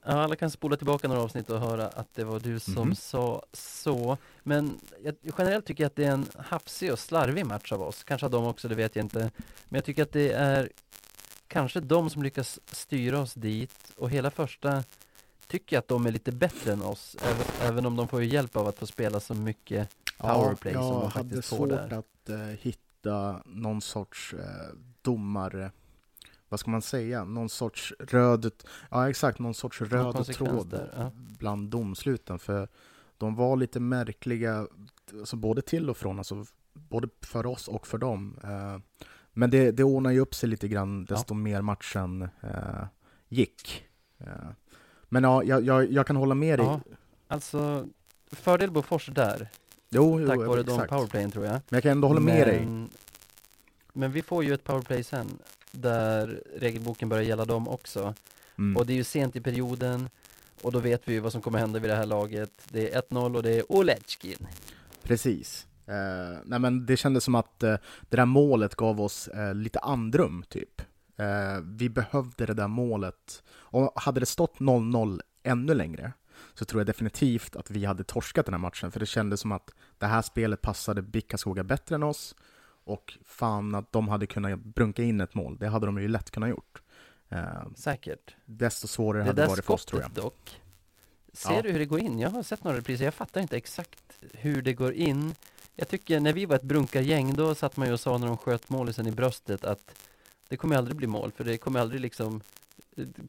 [0.04, 2.96] Alla kan spola tillbaka några avsnitt och höra att det var du som Mhm.
[2.96, 4.18] sa så.
[4.44, 8.04] Men jag, generellt tycker jag att det är en hafsig och slarvig match av oss.
[8.04, 9.20] Kanske av dem också, det vet jag inte.
[9.66, 10.70] Men jag tycker att det är
[11.48, 13.94] kanske de som lyckas styra oss dit.
[13.98, 14.84] Och hela första
[15.48, 17.16] tycker jag att de är lite bättre än oss.
[17.22, 20.84] Även, även om de får ju hjälp av att få spela så mycket powerplay som
[20.84, 21.94] jag de hade faktiskt får svårt där.
[21.94, 25.72] att eh, hitta någon sorts eh, domare,
[26.50, 28.52] vad ska man säga, någon sorts röd,
[28.92, 31.12] ja exakt, någon sorts röd konsekvens tråd där, ja.
[31.16, 32.40] bland domsluten.
[32.40, 32.68] För
[33.18, 34.68] de var lite märkliga,
[35.14, 38.40] alltså både till och från, alltså både för oss och för dem.
[38.44, 42.86] Eh, men det, det ordnar ju upp sig lite grann desto mer matchen eh,
[43.28, 43.86] gick.
[44.18, 44.50] Eh,
[45.10, 46.82] men ja, jag, jag, jag kan hålla med dig Ja.
[47.28, 47.88] Alltså,
[48.32, 49.50] fördel Bofors där,
[49.90, 51.54] Jo, jo, tack vare de powerplayen tror jag.
[51.54, 52.66] Men jag kan ändå hålla med dig.
[53.94, 55.28] Men- vi får ju ett powerplay sen,
[55.72, 58.14] där regelboken börjar gälla dem också.
[58.58, 58.78] Mm.
[58.78, 60.10] Och det är ju sent i perioden,
[60.62, 62.52] och då vet vi ju vad som kommer hända vid det här laget.
[62.70, 64.48] Det är 1-0 och det är Oletjkin.
[65.04, 65.68] Precis.
[65.86, 67.76] Eh, nej men det kändes som att eh,
[68.10, 70.82] det där målet gav oss eh, lite andrum, typ.
[71.18, 73.44] Eh, vi behövde det där målet.
[73.50, 76.14] Och hade det stått 0-0 ännu längre
[76.54, 78.92] så tror jag definitivt att vi hade torskat den här matchen.
[78.92, 82.36] För det kändes som att det här spelet passade Bickaskoga bättre än oss.
[82.84, 85.58] Och fan att de hade kunnat brunka in ett mål.
[85.60, 86.82] Det hade de ju lätt kunnat gjort.
[87.30, 87.44] Eh,
[87.76, 88.36] Säkert.
[88.46, 90.12] desto svårare Det hade det varit för oss tror jag.
[90.12, 90.62] dock,
[91.34, 91.62] ser Ja.
[91.62, 92.20] du hur det går in?
[92.20, 95.36] Jag har sett några repriser, jag fattar inte exakt hur det går in.
[95.76, 98.38] Jag tycker när vi var ett brunkargäng, då satt man ju och sa när de
[98.38, 99.96] sköt målisen i bröstet att
[100.48, 102.42] det kommer aldrig bli mål, för det kommer aldrig liksom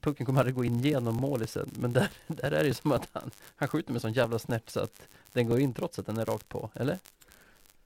[0.00, 3.08] Pucken kommer aldrig gå in genom målisen, men där, där är det ju som att
[3.12, 6.16] han, han skjuter med sån jävla snärt så att den går in trots att den
[6.18, 6.98] är rakt på, eller?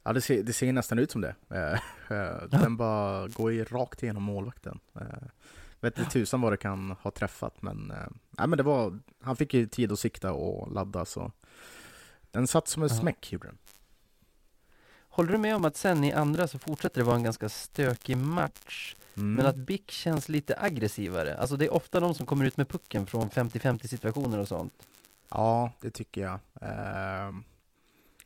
[0.03, 1.35] Ja, det ser, det ser nästan ut som det.
[1.50, 1.72] Eh,
[2.18, 4.79] eh, Den bara går ju rakt igenom målvakten.
[4.94, 5.03] Eh,
[5.81, 7.92] vet inte tusan vad det kan ha träffat, men,
[8.31, 11.33] nej, men det var, han fick ju tid att sikta och ladda, så
[12.31, 12.94] den satt som en Ja.
[13.00, 13.59] smäck, gjorde den.
[15.09, 18.16] Håller du med om att sen i andra så fortsätter det vara en ganska stökig
[18.16, 18.96] match?
[19.16, 19.35] Mm.
[19.35, 21.37] Men att BIK känns lite aggressivare.
[21.38, 24.72] Alltså det är ofta de som kommer ut med pucken från 50-50 situationer och sånt.
[25.31, 26.38] Ja, det tycker jag.
[26.61, 27.35] Eh,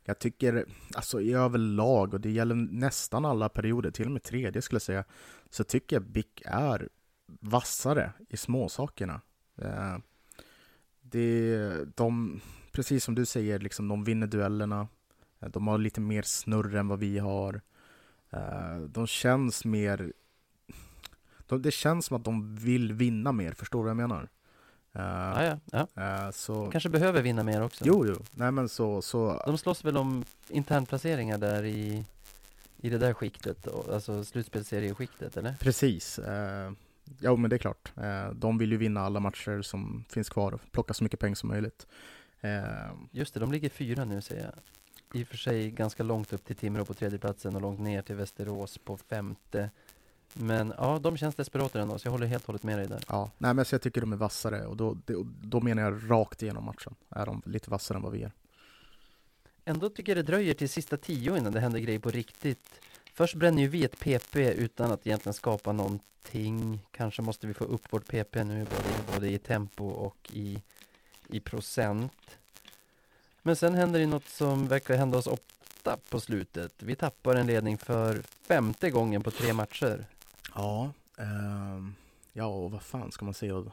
[0.03, 4.61] jag tycker, alltså i överlag, och det gäller nästan alla perioder, till och med tredje
[4.61, 5.03] skulle jag säga,
[5.49, 6.89] så tycker jag BIK är
[7.25, 9.21] vassare i småsakerna.
[9.61, 9.97] Eh,
[11.01, 14.87] det, de, precis som du säger, liksom, de vinner duellerna.
[15.39, 17.61] Eh, De har lite mer snurr än vad vi har.
[18.29, 20.13] Eh, De känns mer...
[21.49, 24.29] De, det känns som att de vill vinna mer, förstår du vad jag menar?
[24.93, 26.25] Eh, Ja, ja, ja.
[26.25, 26.71] eh, så...
[26.71, 27.83] Kanske behöver vinna mer också.
[27.87, 28.15] Jo, jo.
[28.31, 32.03] Nej men så, så De slåss väl om internplaceringar där i,
[32.77, 35.55] i det där skiktet, alltså slutspelsserieskiktet, eller?
[35.59, 36.19] precis.
[36.19, 36.71] Eh,
[37.19, 37.91] jo, men det är klart.
[37.97, 41.35] Eh, de vill ju vinna alla matcher som finns kvar och plocka så mycket pengar
[41.35, 41.87] som möjligt.
[43.11, 44.53] Just det, de ligger fyra nu ser jag.
[45.19, 48.15] I och för sig ganska långt upp till Timrå på tredjeplatsen och långt ner till
[48.15, 49.69] Västerås på femte.
[50.33, 52.05] Men ja, de känns desperatare än oss.
[52.05, 53.03] Jag håller helt och hållet med dig där.
[53.07, 56.11] ja, nej men så jag tycker de är vassare och då, det, då menar jag
[56.11, 56.95] rakt igenom matchen.
[57.09, 58.31] Är de lite vassare än vad vi är.
[59.65, 62.81] Ändå tycker jag det dröjer till sista tio innan det händer grejer på riktigt.
[63.13, 66.85] Först bränner ju vi ett PP utan att egentligen skapa någonting.
[66.91, 70.61] Kanske måste vi få upp vårt PP nu både, både i tempo och i,
[71.27, 72.37] i procent.
[73.41, 76.73] Men sen händer det något som verkar hända oss ofta på slutet.
[76.77, 80.05] Vi tappar en ledning för femte gången på tre matcher.
[80.55, 81.93] Ja, ehm,
[82.33, 83.63] ja och vad fan ska man säga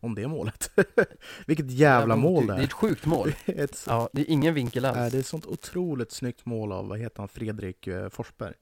[0.00, 0.70] om det målet?
[1.46, 2.74] Vilket jävla mål det Det är ett är.
[2.74, 3.32] sjukt mål.
[3.46, 5.12] Ett Ja, det är ingen vinkel alls.
[5.12, 8.54] det är ett sånt otroligt snyggt mål av, vad heter han, Fredrik eh, Forsberg.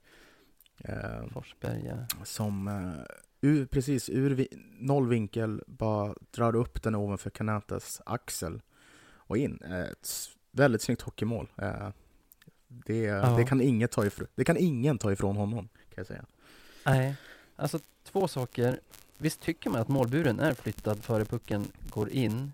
[0.83, 2.25] Eh, Forsberg, ja.
[2.25, 3.03] som eh,
[3.41, 4.47] ur, precis ur vi,
[4.79, 8.61] noll vinkel bara drar upp den ovanför Kanatas axel
[9.15, 9.59] och in.
[9.65, 10.09] Eh, Ett
[10.51, 11.49] väldigt snyggt hockeymål.
[11.57, 11.89] Eh,
[12.67, 13.29] det, Ja.
[13.37, 16.25] det, kan ingen ta ifrån, det kan ingen ta ifrån honom, kan jag säga.
[16.85, 17.15] Nej,
[17.57, 18.79] alltså två saker.
[19.17, 22.51] Visst tycker man att målburen är flyttad före pucken går in.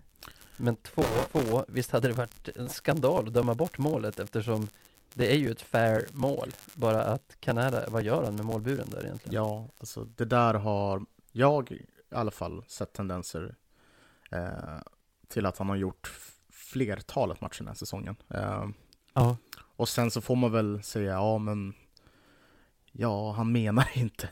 [0.56, 4.68] Men två, två, visst hade det varit en skandal att döma bort målet eftersom
[5.14, 6.50] det är ju ett fair mål.
[6.74, 9.34] Bara att Kanada, vad gör han med målburen där egentligen?
[9.34, 13.54] Ja, alltså det där har jag i alla fall sett tendenser
[14.30, 14.48] eh,
[15.28, 16.12] till att han har gjort
[16.50, 18.16] flertalet matcher den här säsongen.
[18.28, 18.68] Eh,
[19.16, 19.36] Ja.
[19.60, 21.74] och sen så får man väl säga, ja men
[22.96, 24.28] Ja, han menar inte.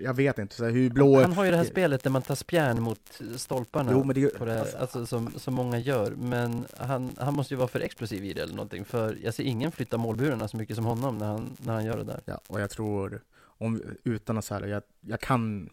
[0.00, 0.54] Jag vet inte.
[0.54, 1.20] Så här, hur blå...
[1.20, 3.92] Han har ju det här spelet där man tar spjärn mot stolparna.
[3.92, 6.10] Jo, men det, på det, alltså, som, som många gör.
[6.10, 8.84] Men han, han måste ju vara för explosiv i det eller någonting.
[8.84, 11.96] För jag ser ingen flytta målburarna så mycket som honom när han, när han gör
[11.96, 12.20] det där.
[12.24, 15.70] Ja, och jag tror, om, utan att säga jag, jag kan...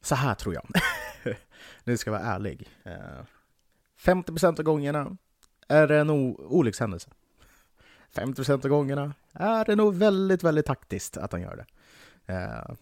[0.00, 0.66] Så här tror jag.
[1.84, 2.68] nu ska jag vara ärlig.
[2.84, 2.92] Eh,
[4.04, 5.16] 50% av gångerna
[5.68, 7.10] är det en olyckshändelse.
[8.14, 11.66] 50% av gångerna är det nog väldigt, väldigt taktiskt att han gör det.
[12.34, 12.74] Eh,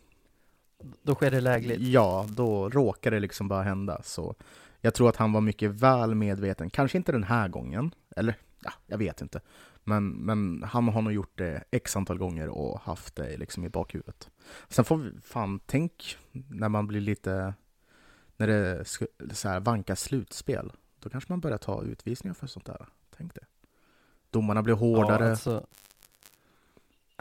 [1.02, 1.80] Då sker det lägligt.
[1.80, 4.02] Ja, då råkar det liksom bara hända.
[4.02, 4.34] Så
[4.80, 8.34] jag tror att han var mycket väl medveten, kanske inte den här gången, eller
[8.64, 9.40] ja, jag vet inte.
[9.84, 13.68] Men, men han har nog gjort det x antal gånger och haft det liksom i
[13.68, 14.30] bakhuvudet.
[14.68, 17.54] Sen får vi, fan, tänk när man blir lite,
[18.36, 18.84] när det
[19.34, 20.72] så här vankas slutspel.
[21.00, 22.86] Då kanske man börjar ta utvisningar för sånt där.
[23.16, 23.44] Tänk det.
[24.30, 25.24] Domarna blir hårdare.
[25.24, 25.66] Ja, alltså,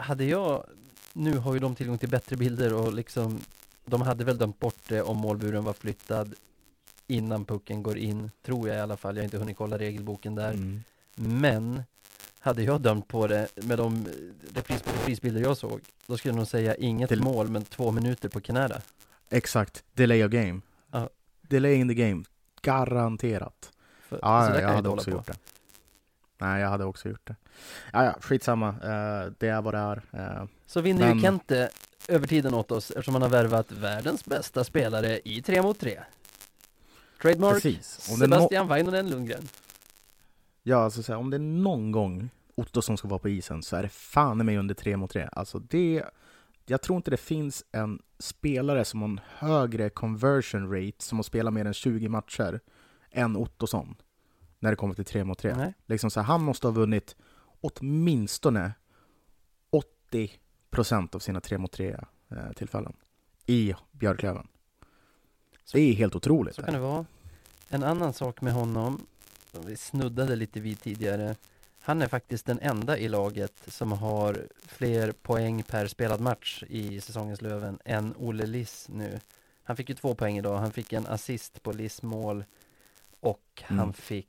[0.02, 0.66] hade jag,
[1.12, 3.40] nu har ju de tillgång till bättre bilder och liksom,
[3.84, 6.34] de hade väl dömt bort det om målburen var flyttad
[7.06, 9.16] innan pucken går in, tror jag i alla fall.
[9.16, 10.52] Jag har inte hunnit kolla regelboken där.
[10.52, 10.82] Mm.
[11.14, 11.82] Men
[12.40, 14.06] hade jag dömt på det med de
[14.54, 18.28] repris, reprisbilder jag såg, då skulle jag nog säga inget Till- mål, men två minuter
[18.28, 18.80] på Canada.
[19.30, 20.60] Exakt, delay of game.
[20.90, 21.08] Ja.
[21.42, 22.24] Delay in the game.
[22.62, 23.72] Garanterat.
[24.08, 25.16] För, Ja, jag hade också på.
[25.16, 25.36] gjort det.
[26.42, 27.36] Nej, jag hade också gjort det.
[27.92, 28.68] Ja, ja, skitsamma.
[28.68, 30.02] Uh, det är vad det är.
[30.12, 31.70] Eh, Så vinner ju Men- Kente
[32.08, 36.00] övertiden åt oss eftersom han har värvat världens bästa spelare i 3 mot 3.
[37.22, 38.08] Trademark precis.
[38.12, 39.48] Om är no- Sebastian Vainonen Lundgren.
[40.62, 43.76] ja, alltså, så här, om det är någon gång Ottosson ska vara på isen så
[43.76, 45.28] är det fan i mig under tre mot tre.
[45.32, 46.02] Alltså det...
[46.66, 51.22] Jag tror inte det finns en spelare som har en högre conversion rate, som har
[51.22, 52.60] spelat mer än 20 matcher,
[53.10, 53.94] än Ottosson.
[54.62, 55.54] När det kommer till tre mot tre.
[55.56, 55.74] Nej.
[55.86, 57.16] Liksom så här, han måste ha vunnit
[57.60, 58.72] åtminstone
[60.70, 61.96] 80% av sina tre mot tre
[62.30, 62.92] eh, tillfällen
[63.46, 64.48] i Björklöven.
[65.64, 66.54] Så- Det är helt otroligt.
[66.54, 67.06] Så kan det vara.
[67.68, 69.06] En annan sak med honom,
[69.52, 71.36] som vi snuddade lite vid tidigare.
[71.80, 77.00] Han är faktiskt den enda i laget som har fler poäng per spelad match i
[77.00, 79.20] säsongens Löven än Olle Liss nu.
[79.64, 80.58] Han fick ju två poäng idag.
[80.58, 82.44] Han fick en assist på Liss mål
[83.20, 83.92] och han Mm.
[83.92, 84.28] fick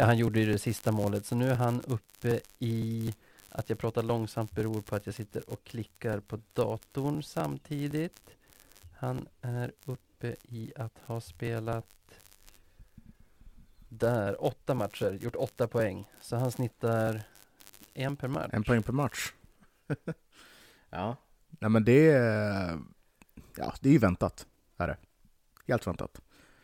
[0.00, 3.14] Ja, han gjorde ju det sista målet, så nu är han uppe i
[3.48, 8.20] att jag pratar långsamt beror på att jag sitter och klickar på datorn samtidigt.
[8.98, 11.86] Han är uppe i att ha spelat
[13.88, 16.04] där, åtta matcher, gjort åtta poäng.
[16.20, 17.22] Så han snittar
[17.94, 18.50] en per match.
[18.52, 19.32] En poäng per match.
[20.90, 21.16] ja.
[21.48, 22.78] Nej men det är...
[23.56, 24.46] Ja, det är ju väntat.
[24.76, 24.96] Är det.
[25.66, 26.20] Helt väntat.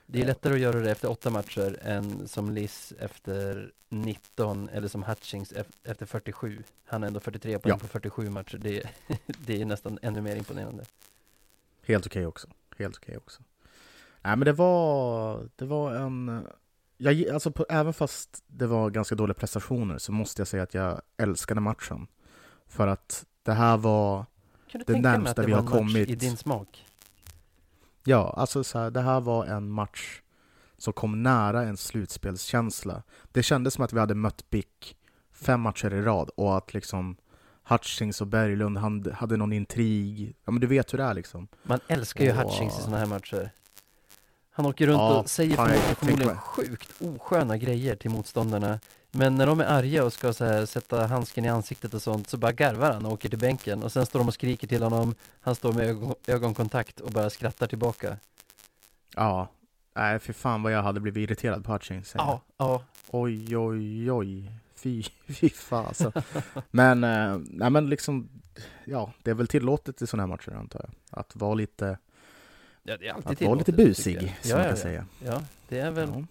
[0.06, 4.88] Det är lättare att göra det efter åtta matcher än som Liss efter 19 eller
[4.88, 6.62] som Hutchings ef- efter 47.
[6.84, 7.78] Han har ändå 43 poäng Ja.
[7.78, 8.58] på 47 matcher.
[8.58, 8.90] Det är,
[9.26, 10.84] det är nästan ännu mer imponerande.
[11.82, 12.48] Helt okej också.
[12.78, 13.42] Helt okej också.
[14.22, 15.48] Nej men det var...
[15.56, 16.46] Det var en...
[16.98, 20.74] Jag, alltså på, även fast det var ganska dåliga prestationer så måste jag säga att
[20.74, 22.06] jag älskade matchen.
[22.66, 24.24] För att det här var...
[24.70, 26.14] Kan du Det tänka mig närmsta att det vi var har en match kommit- i
[26.14, 26.86] din smak?
[28.06, 30.20] Ja, alltså så här, det här var en match
[30.78, 33.02] som kom nära en slutspelskänsla.
[33.32, 34.96] Det kändes som att vi hade mött BIK
[35.32, 37.16] fem matcher i rad och att liksom
[37.68, 40.36] Hutchings och Berglund hade någon intrig.
[40.44, 41.48] Ja men du vet hur det är liksom.
[41.62, 42.36] Man älskar ju Åh.
[42.36, 43.50] Hutchings i sådana här matcher.
[44.56, 48.80] Han åker runt Ja, och säger fan, förmodligen, sjukt osköna grejer till motståndarna.
[49.10, 52.36] Men när de är arga och ska så sätta handsken i ansiktet och sånt så
[52.36, 55.14] bara garvar han och åker till bänken och sen står de och skriker till honom.
[55.40, 58.16] Han står med ögon, ögonkontakt och bara skrattar tillbaka.
[59.14, 59.48] Ja.
[59.94, 62.12] Nej för fan vad jag hade blivit irriterad på Hutchings.
[62.14, 62.82] Ja, ja.
[63.10, 64.52] Oj oj oj.
[64.74, 66.12] Fy, fy fasen.
[66.70, 68.28] men, eh, nej men liksom,
[68.84, 71.20] ja det är väl tillåtet i sådana här matcher antar jag.
[71.20, 71.98] Att vara lite,
[72.86, 75.06] ja det är alltid att vara lite busig som ja, man kan säga.
[75.24, 76.26] Ja, det är väl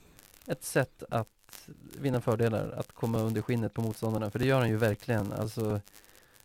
[0.48, 4.70] ett sätt att vinna fördelar, att komma under skinnet på motståndarna, för det gör han
[4.70, 5.34] ju verkligen.
[5.34, 5.82] Alltså,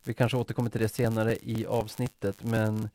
[0.03, 2.89] vi kanske återkommer till det senare i avsnittet, men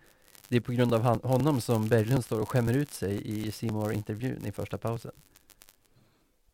[0.49, 3.53] det är på grund av han, honom som Berglund står och skämmer ut sig i
[3.53, 5.13] Seymour intervjun i första pausen.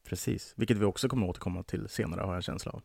[0.05, 2.83] Precis, vilket vi också kommer återkomma till senare har jag en känsla av.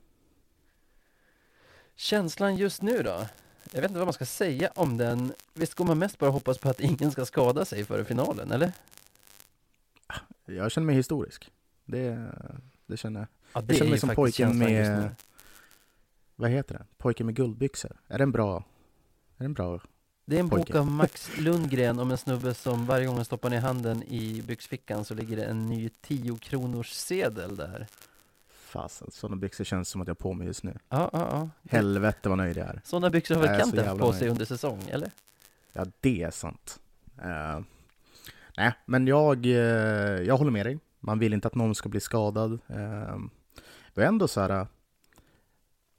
[1.95, 3.25] Känslan just nu då?
[3.71, 5.33] Jag vet inte vad man ska säga om den.
[5.53, 8.71] Visst går man mest bara hoppas på att ingen ska skada sig före finalen, eller?
[10.45, 11.51] Jag känner mig historisk.
[11.85, 12.31] Det,
[12.85, 13.27] det känner jag.
[13.53, 15.15] Ja, Jag känner mig som pojken med-.
[16.35, 16.85] Vad heter det?
[16.97, 17.97] Pojken med guldbyxor.
[18.07, 18.57] Är det en bra...
[18.57, 18.63] Är
[19.37, 19.79] det en bra...
[20.25, 20.73] Det är en Pojke.
[20.73, 24.41] bok av Max Lundgren om en snubbe som varje gång han stoppar ner handen i
[24.47, 27.87] byxfickan så ligger det en ny 10 kronors sedel där.
[28.77, 30.77] Fasen, sådana byxor känns som att jag har på mig just nu.
[30.89, 31.49] Ja, ja, ja.
[31.69, 32.81] Helvete vad nöjd jag är.
[32.83, 34.31] Sådana byxor har väl jävla på sig nöjd.
[34.31, 35.11] under säsong, eller?
[35.73, 36.79] Ja, det är sant.
[37.21, 37.59] Eh,
[38.57, 39.51] nej, men jag, eh,
[40.21, 40.79] jag håller med dig.
[40.99, 42.51] Man vill inte att någon ska bli skadad.
[42.51, 43.17] Uh,
[43.93, 44.49] det är ändå så här...
[44.49, 44.67] eh,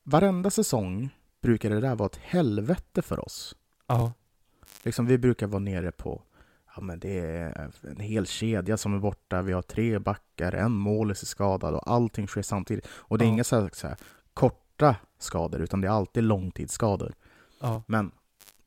[0.03, 1.11] varenda säsong
[1.41, 3.55] brukar det där vara ett helvete för oss.
[3.87, 4.13] Ja.
[4.83, 6.23] Liksom, vi brukar vara nere på
[6.79, 10.73] Ja men det är en hel kedja som är borta, vi har tre backar, en
[10.73, 12.87] målis är skadad och allting sker samtidigt.
[12.91, 13.33] Och det är Ja.
[13.33, 13.97] inga så här, så här,
[14.35, 17.15] korta skador, utan det är alltid långtidsskador.
[17.61, 17.83] Ja.
[17.87, 18.11] Men,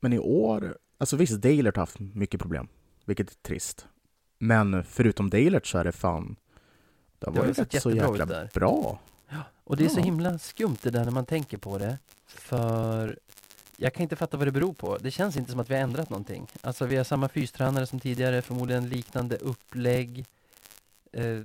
[0.00, 2.68] men i år, alltså visst, Dalert har haft mycket problem,
[3.04, 3.86] vilket är trist.
[4.38, 6.36] Men förutom Dalert så är det fan,
[7.18, 8.50] det har varit rätt så jäkla där.
[8.54, 8.98] bra.
[9.64, 10.04] Och det är så Ja.
[10.04, 11.98] himla skumt det där när man tänker på det.
[12.26, 13.18] För
[13.82, 14.98] jag kan inte fatta vad det beror på.
[14.98, 16.46] Det känns inte som att vi har ändrat någonting.
[16.60, 20.24] Alltså vi har samma fystränare som tidigare, förmodligen liknande upplägg.
[21.12, 21.40] Eh,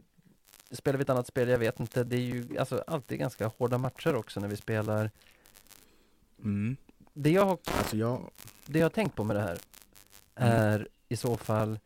[0.72, 1.50] spelar vi ett annat spel?
[1.50, 2.04] Jag vet inte.
[2.04, 5.12] Det är ju alltså alltid ganska hårda matcher också när vi spelar.
[6.44, 6.78] Mm.
[7.14, 8.30] Det jag har Alltså jag,
[8.66, 9.58] det jag har tänkt på med det här
[10.36, 11.80] är i så fall,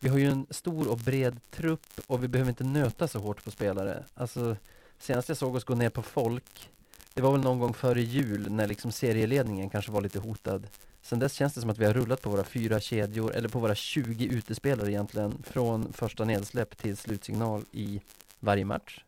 [0.00, 3.18] vi vi har ju en stor och bred trupp och vi behöver inte nöta så
[3.18, 4.04] hårt på spelare.
[4.14, 4.56] Alltså,
[4.98, 6.70] senast jag såg oss gå ner på folk,
[7.16, 10.66] det var väl någon gång före jul när liksom serieledningen kanske var lite hotad.
[11.02, 13.58] Sen dess känns det som att vi har rullat på våra fyra kedjor, eller på
[13.58, 18.00] våra 20 utespelare egentligen, från första nedsläpp till slutsignal i
[18.40, 19.04] varje match.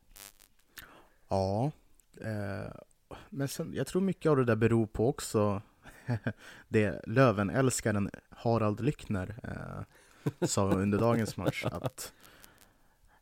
[1.29, 1.71] Ja,
[2.21, 2.73] eh,
[3.31, 5.63] men sen, jag tror mycket av det där beror på också
[6.69, 11.65] det Löven-älskaren Harald Lyckner eh, sa under dagens match.
[11.65, 12.13] Att,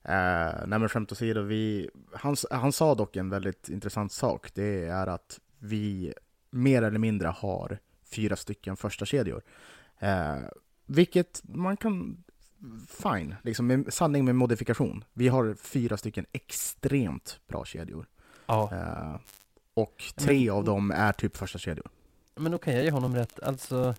[0.08, 4.54] eh, nej men skämt åsido, vi, han, han sa dock en väldigt intressant sak.
[4.54, 6.14] Det är att vi
[6.50, 7.78] mer eller mindre har
[8.10, 9.42] fyra stycken första kedjor.
[9.98, 10.36] Eh,
[10.86, 12.24] vilket man kan,
[12.88, 15.04] fine, liksom med, sanning med modifikation.
[15.12, 18.06] Vi har fyra stycken extremt bra kedjor.
[18.46, 18.70] Ja.
[18.72, 19.20] Eh,
[19.74, 21.88] och tre Men- av dem är typ första kedjor.
[22.34, 23.40] Men då kan jag ge honom rätt.
[23.42, 23.94] Alltså,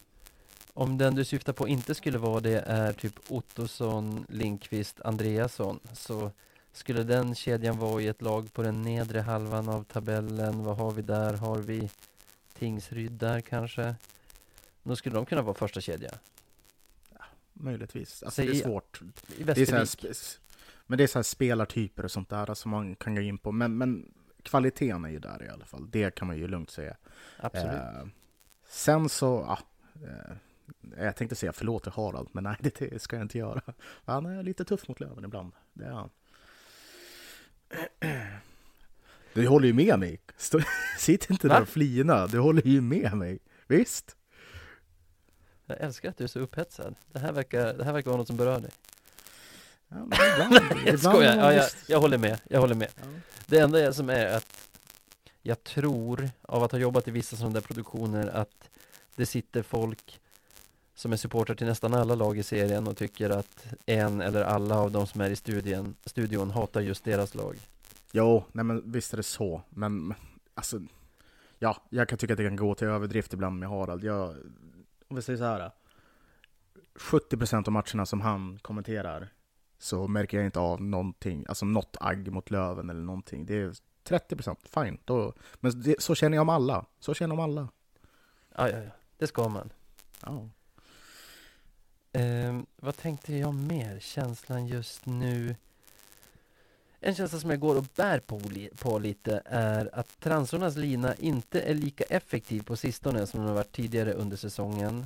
[0.78, 6.32] om den du syftar på inte skulle vara det är typ Ottosson, Linkvist, Andreasson så
[6.72, 10.64] skulle den kedjan vara i ett lag på den nedre halvan av tabellen.
[10.64, 11.34] Vad har vi där?
[11.34, 11.90] Har vi
[12.54, 13.96] Tingsryd där kanske?
[14.84, 16.12] Då skulle de kunna vara första kedja.
[17.54, 18.24] Möjligtvis.
[18.24, 19.02] Alltså, Säg- det är svårt.
[19.38, 20.38] I Det är så Västervik.
[20.86, 23.52] men det är så här spelartyper och sånt där som man kan gå in på.
[23.52, 24.12] Men, men
[24.44, 25.90] kvaliteten är ju där i alla fall.
[25.90, 26.96] Det kan man ju lugnt säga.
[27.38, 27.74] Absolut.
[27.74, 28.06] Eh,
[28.70, 29.60] sen så, ja,
[30.08, 30.36] eh,
[30.98, 33.62] jag tänkte säga förlåt till Harald, men nej det ska jag inte göra.
[34.06, 35.52] Han är lite tuff mot Löven ibland.
[35.74, 36.10] Det är han.
[39.34, 40.20] Du håller ju med mig.
[40.38, 40.60] Stå,
[40.98, 42.28] sitt inte där och flina.
[42.28, 43.40] Du håller ju med mig.
[43.68, 44.16] Visst?
[45.66, 46.96] Jag älskar att du är så upphetsad.
[47.12, 48.72] Det här verkar, det här verkar vara något som berör dig.
[49.88, 52.40] Ja, men ibland, Jag skojar, ja, jag, jag håller med.
[52.50, 52.90] Jag håller med.
[52.96, 53.04] Ja.
[53.46, 54.70] Det enda är som är att
[55.42, 58.70] jag tror, av att ha jobbat i vissa sådana där produktioner, att
[59.16, 60.20] det sitter folk
[60.98, 64.80] som är supportrar till nästan alla lag i serien och tycker att en eller alla
[64.80, 67.56] av de som är i studien, studion hatar just deras lag.
[68.12, 69.62] Jo, nej men visst är det så.
[69.70, 70.14] Men
[70.54, 70.82] alltså,
[71.60, 74.04] ja, jag kan tycka att det kan gå till överdrift ibland med Harald.
[74.04, 74.36] Jag,
[75.08, 75.72] om vi säger så här.
[76.96, 79.30] 70% av matcherna som han kommenterar
[79.80, 83.46] så märker jag inte av någonting, alltså något agg mot Löven eller någonting.
[83.46, 84.98] Det är 30% fine.
[85.06, 86.86] Då, men det, så känner jag om alla.
[87.00, 87.68] Så känner jag om alla.
[88.56, 89.70] Ja, ja, ja, det ska man.
[90.26, 90.50] Ja.
[92.18, 94.00] Ehm, vad tänkte jag mer?
[94.00, 95.56] Känslan just nu.
[97.00, 98.42] En känsla som jag går och bär på,
[98.80, 103.56] på lite är att transornas lina inte är lika effektiv på sistone som den har
[103.56, 105.06] varit tidigare under säsongen.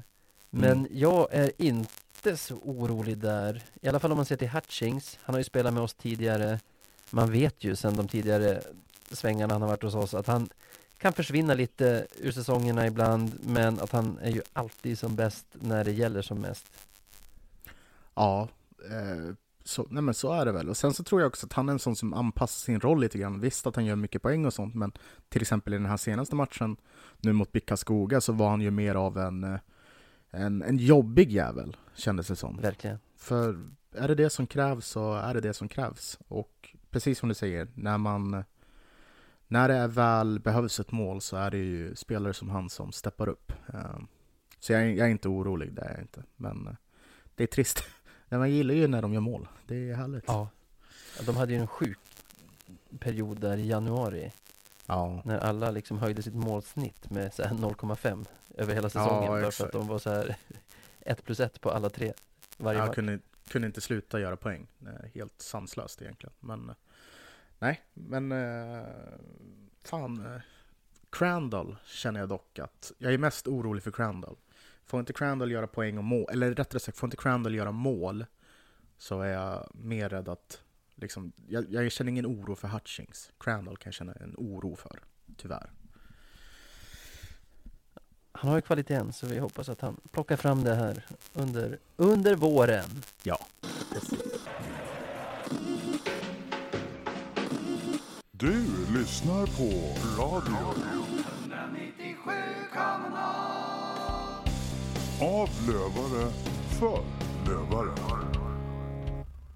[0.49, 0.87] Men Mm.
[0.91, 3.63] jag är inte så orolig där.
[3.81, 5.19] I alla fall om man ser till Hutchings.
[5.21, 6.59] Han har ju spelat med oss tidigare.
[7.09, 8.61] Man vet ju sedan de tidigare
[9.11, 10.49] svängarna han har varit hos oss att han
[10.97, 15.83] kan försvinna lite ur säsongerna ibland men att han är ju alltid som bäst när
[15.83, 16.65] det gäller som mest.
[18.15, 18.49] Ja,
[18.89, 20.69] eh, så, nej men så är det väl.
[20.69, 23.01] Och sen så tror jag också att han är en sån som anpassar sin roll
[23.01, 23.39] lite grann.
[23.39, 24.91] Visst att han gör mycket poäng och sånt, men
[25.29, 26.77] till exempel i den här senaste matchen
[27.17, 29.59] nu mot Bickaskoga så var han ju mer av en, eh,
[30.31, 32.57] en, en jobbig jävel, kändes det som.
[32.57, 32.99] Verkligen.
[33.17, 36.19] För är det det som krävs så är det det som krävs.
[36.27, 38.43] Och precis som du säger, när man
[39.47, 43.29] när det väl behövs ett mål så är det ju spelare som han som steppar
[43.29, 43.53] upp.
[43.73, 43.99] Eh,
[44.59, 46.23] Så jag är, jag är inte orolig, det är jag inte.
[46.35, 46.73] Men eh,
[47.35, 47.83] det är trist.
[48.31, 49.47] Men man gillar ju när de gör mål.
[49.67, 50.23] Det är härligt.
[50.27, 50.49] Ja.
[51.17, 51.99] Ja, De hade ju en sjuk
[52.99, 54.31] period där i januari
[54.85, 58.25] Ja, när alla liksom höjde sitt målsnitt med så här 0,5
[58.57, 60.35] över hela säsongen bara för att de var så här
[60.99, 62.13] 1 plus 1 på alla tre
[62.57, 62.95] varje jag match.
[62.95, 64.67] kunde, kunde inte sluta göra poäng.
[65.13, 66.33] Helt sanslöst egentligen.
[66.39, 66.75] Men eh,
[67.59, 68.85] nej, men eh,
[69.83, 70.25] fan.
[70.35, 70.41] eh,
[71.09, 74.35] Crandall känner jag dock att jag är mest orolig för Crandall.
[74.85, 78.25] Får inte Crandall göra poäng och mål, eller rättare sagt, får inte Crandall göra mål
[78.97, 80.61] så är jag mer rädd att
[80.95, 83.31] liksom, jag, jag känner ingen oro för Hutchings.
[83.39, 84.99] Crandall kan jag känna en oro för,
[85.37, 85.71] tyvärr.
[88.31, 92.35] Han har ju kvaliteten så vi hoppas att han plockar fram det här under, under
[92.35, 92.89] våren.
[93.23, 93.39] Ja.
[98.31, 100.73] Du lyssnar på radio
[105.21, 106.31] av lövare
[106.79, 107.03] för
[107.47, 107.95] lövare.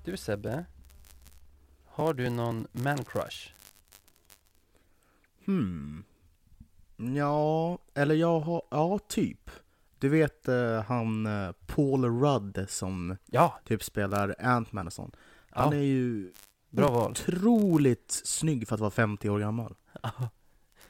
[0.04, 0.66] Du Sebbe,
[1.86, 3.50] har du någon man crush?
[5.46, 6.04] Hmm.
[6.98, 9.50] Ja, eller jag har, ja typ.
[10.00, 15.16] Du vet eh, han eh, Paul Rudd som Ja, typ spelar Ant-Man och sånt.
[15.50, 15.78] Han Ja.
[15.78, 16.34] är ju
[16.70, 17.12] bra val.
[17.12, 19.76] otroligt snygg för att vara 50 år gammal.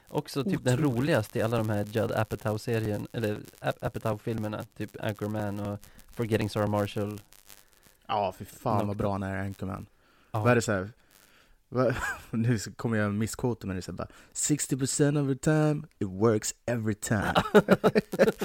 [0.08, 0.98] Också typ den Otroligt.
[0.98, 5.80] roligaste i alla de här Judd Apatow-serien, eller Ap- Apatow-filmerna, typ Anchorman och
[6.14, 7.20] Forgetting Sarah Marshall.
[8.06, 9.86] Ja, för fan vad Knocked bra han är Anchorman.
[10.30, 10.40] Ja.
[10.40, 10.90] Vad är det såhär?
[11.68, 11.94] vad-
[12.30, 16.08] Nu kommer jag misskota men det är så här bara 60% of the time, it
[16.08, 17.32] works every time.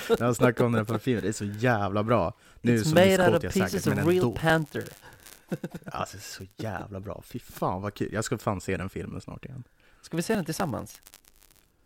[0.09, 2.33] När han snackar om den här filmen, det är så jävla bra.
[2.61, 4.83] Nu It's så made out jag of säkert, pieces men of real panther.
[5.85, 7.21] Alltså så jävla bra.
[7.25, 8.13] Fy fan vad kul.
[8.13, 9.63] Jag ska fan se den filmen snart igen.
[10.01, 11.01] Ska vi se den tillsammans?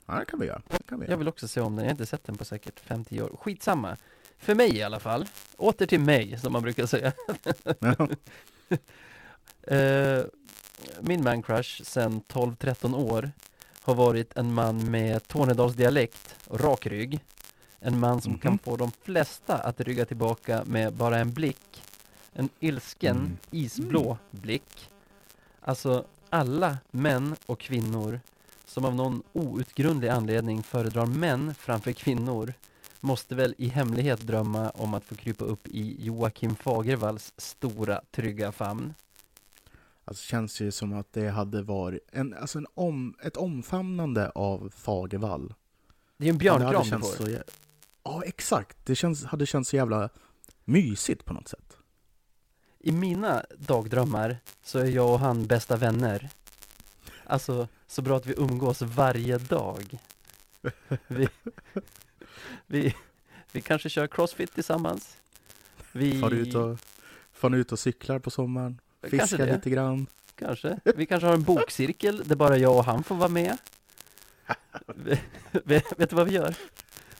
[0.05, 0.61] Ja, det kan vi göra.
[0.85, 1.17] Kan vi Jag göra.
[1.17, 3.37] vill också se om den, jag har inte sett den på säkert 50 år.
[3.41, 3.97] Skitsamma.
[4.37, 5.25] För mig i alla fall.
[5.57, 7.11] Åter till mig, som man brukar säga.
[7.79, 8.07] Ja.
[9.67, 10.23] Eh,
[11.01, 13.31] min man crush sen 12-13 år
[13.81, 17.19] har varit en man med Tornedalsdialekt och rak rygg.
[17.79, 18.39] En man som Mhm.
[18.39, 21.83] kan få de flesta att rygga tillbaka med bara en blick.
[22.33, 23.37] En ilsken, Mm.
[23.51, 24.89] isblå blick.
[25.59, 28.19] Alltså alla män och kvinnor
[28.75, 32.53] som av någon outgrundlig anledning föredrar män framför kvinnor
[32.99, 38.51] måste väl i hemlighet drömma om att få krypa upp i Joakim Fagervalls stora trygga
[38.51, 38.93] famn.
[40.05, 44.71] Alltså känns ju som att det hade varit en, alltså en om, ett omfamnande av
[44.75, 45.53] Fagervall.
[46.17, 47.07] Det är en björnkram du får.
[47.17, 47.43] så jä-
[48.03, 48.77] Ja, exakt.
[48.85, 50.09] Det känns, hade känts så jävla
[50.65, 51.77] mysigt på något sätt.
[52.79, 56.29] I mina dagdrömmar så är jag och han bästa vänner.
[57.27, 59.99] Alltså, så bra att vi umgås varje dag.
[61.07, 61.29] Vi,
[62.67, 62.95] vi,
[63.51, 65.17] vi kanske kör crossfit tillsammans.
[65.91, 66.79] Vi, Far ut och,
[67.33, 68.79] far ut och cyklar på sommaren.
[69.03, 70.07] Fiskar lite grann.
[70.35, 70.79] Kanske.
[70.95, 73.57] Vi kanske har en bokcirkel där bara jag och han får vara med.
[75.63, 76.55] Vet, vet du vad vi gör?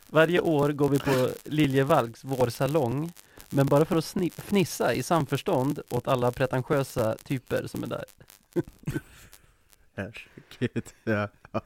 [0.06, 3.12] Varje år går vi på Liljevalchs vårsalong
[3.50, 8.04] men bara för att fnissa i samförstånd åt alla pretentiösa typer som är där.
[9.96, 10.84] Herregud.
[11.04, 11.28] Ja.
[11.52, 11.60] ja.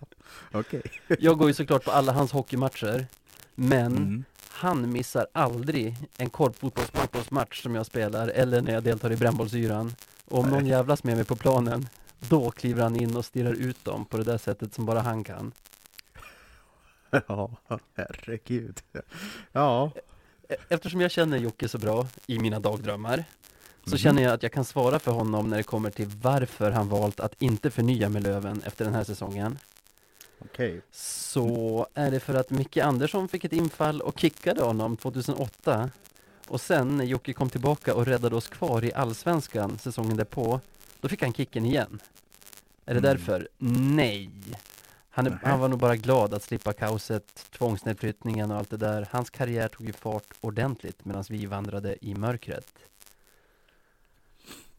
[0.52, 0.82] Okej.
[1.18, 3.06] Jag går ju såklart på alla hans hockeymatcher
[3.54, 4.24] men Mm.
[4.50, 9.92] han missar aldrig en korpfotbollsmatch som jag spelar eller när jag deltar i brännbollsyran.
[10.24, 10.70] Och om någon Nej.
[10.72, 11.88] jävlas med mig på planen
[12.28, 15.24] då kliver han in och stirrar ut dem på det där sättet som bara han
[15.24, 15.52] kan.
[17.26, 17.50] Ja,
[17.96, 18.80] herregud.
[19.52, 19.90] Ja.
[20.48, 23.24] E- Eftersom jag känner Jocke så bra i mina dagdrömmar
[23.84, 23.98] så Mhm.
[23.98, 27.20] känner jag att jag kan svara för honom när det kommer till varför han valt
[27.20, 29.58] att inte förnya med Löven efter den här säsongen.
[30.44, 30.80] Okej.
[30.92, 35.90] Så är det för att Micke Andersson fick ett infall och kickade honom 2008
[36.48, 40.60] och sen när Jocke kom tillbaka och räddade oss kvar i Allsvenskan säsongen därpå
[41.00, 42.00] då fick han kicken igen.
[42.86, 43.02] Är det Mm.
[43.02, 43.48] därför?
[43.58, 44.30] Nej!
[45.10, 49.08] Han, är, han var nog bara glad att slippa kaoset, tvångsnedflyttningen och allt det där.
[49.10, 52.66] Hans karriär tog ju fart ordentligt medan vi vandrade i mörkret.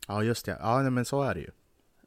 [0.07, 0.57] Ja, just det.
[0.61, 1.49] Ja, nej, men så är det ju.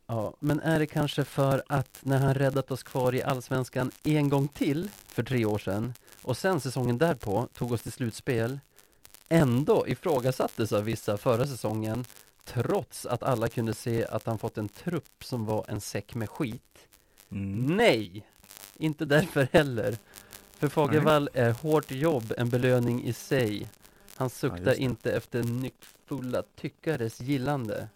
[0.06, 4.28] Ja, men är det kanske för att när han räddat oss kvar i Allsvenskan en
[4.28, 8.58] gång till för tre år sedan och sen säsongen därpå tog oss till slutspel
[9.28, 12.04] ändå ifrågasattes av vissa förra säsongen
[12.44, 16.30] trots att alla kunde se att han fått en trupp som var en säck med
[16.30, 16.88] skit?
[17.30, 17.76] Mm.
[17.76, 18.26] Nej!
[18.76, 19.96] Inte därför heller.
[20.58, 23.68] För Fagervall är hårt jobb en belöning i sig.
[24.16, 24.76] Han suktar det.
[24.76, 25.42] inte efter
[26.10, 27.88] nyckfulla tyckares gillande.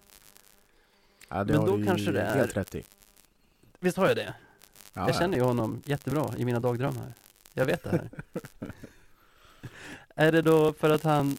[1.29, 2.83] Ja, det Men har då du kanske det är- helt rätt i.
[3.81, 4.35] Visst har jag det?
[4.95, 7.13] Ja, jag känner ju honom jättebra i mina dagdrömmar.
[7.55, 8.11] Jag vet det här.
[10.15, 11.37] är det då för att han,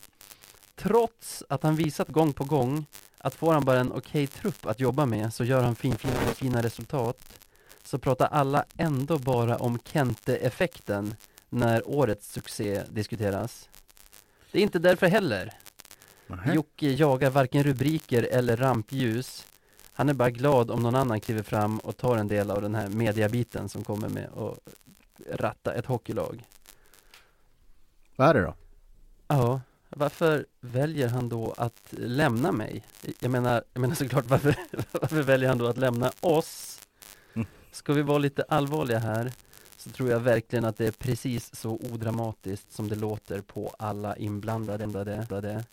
[0.75, 2.85] trots att han visat gång på gång
[3.17, 6.13] att får han bara en okej trupp att jobba med så gör han fin, fina,
[6.15, 7.17] fina resultat,
[7.83, 11.15] så pratar alla ändå bara om Kente-effekten
[11.49, 13.69] när årets succé diskuteras.
[14.51, 15.53] Det är inte därför heller.
[16.29, 16.53] Nähä.
[16.53, 19.45] Jocke jagar varken rubriker eller rampljus.
[19.93, 22.75] Han är bara glad om någon annan kliver fram och tar en del av den
[22.75, 24.59] här mediabiten som kommer med att
[25.39, 26.43] ratta ett hockeylag.
[28.15, 28.53] Vad är det då?
[29.27, 32.83] Ja, varför väljer han då att lämna mig?
[33.19, 34.55] Jag menar, jag menar såklart varför,
[34.91, 36.81] varför väljer han då att lämna oss?
[37.33, 37.47] Mm.
[37.71, 39.31] Ska vi vara lite allvarliga här
[39.79, 44.15] så tror jag verkligen att det är precis så odramatiskt som det låter på alla
[44.17, 44.83] inblandade.
[44.83, 45.63] inblandade.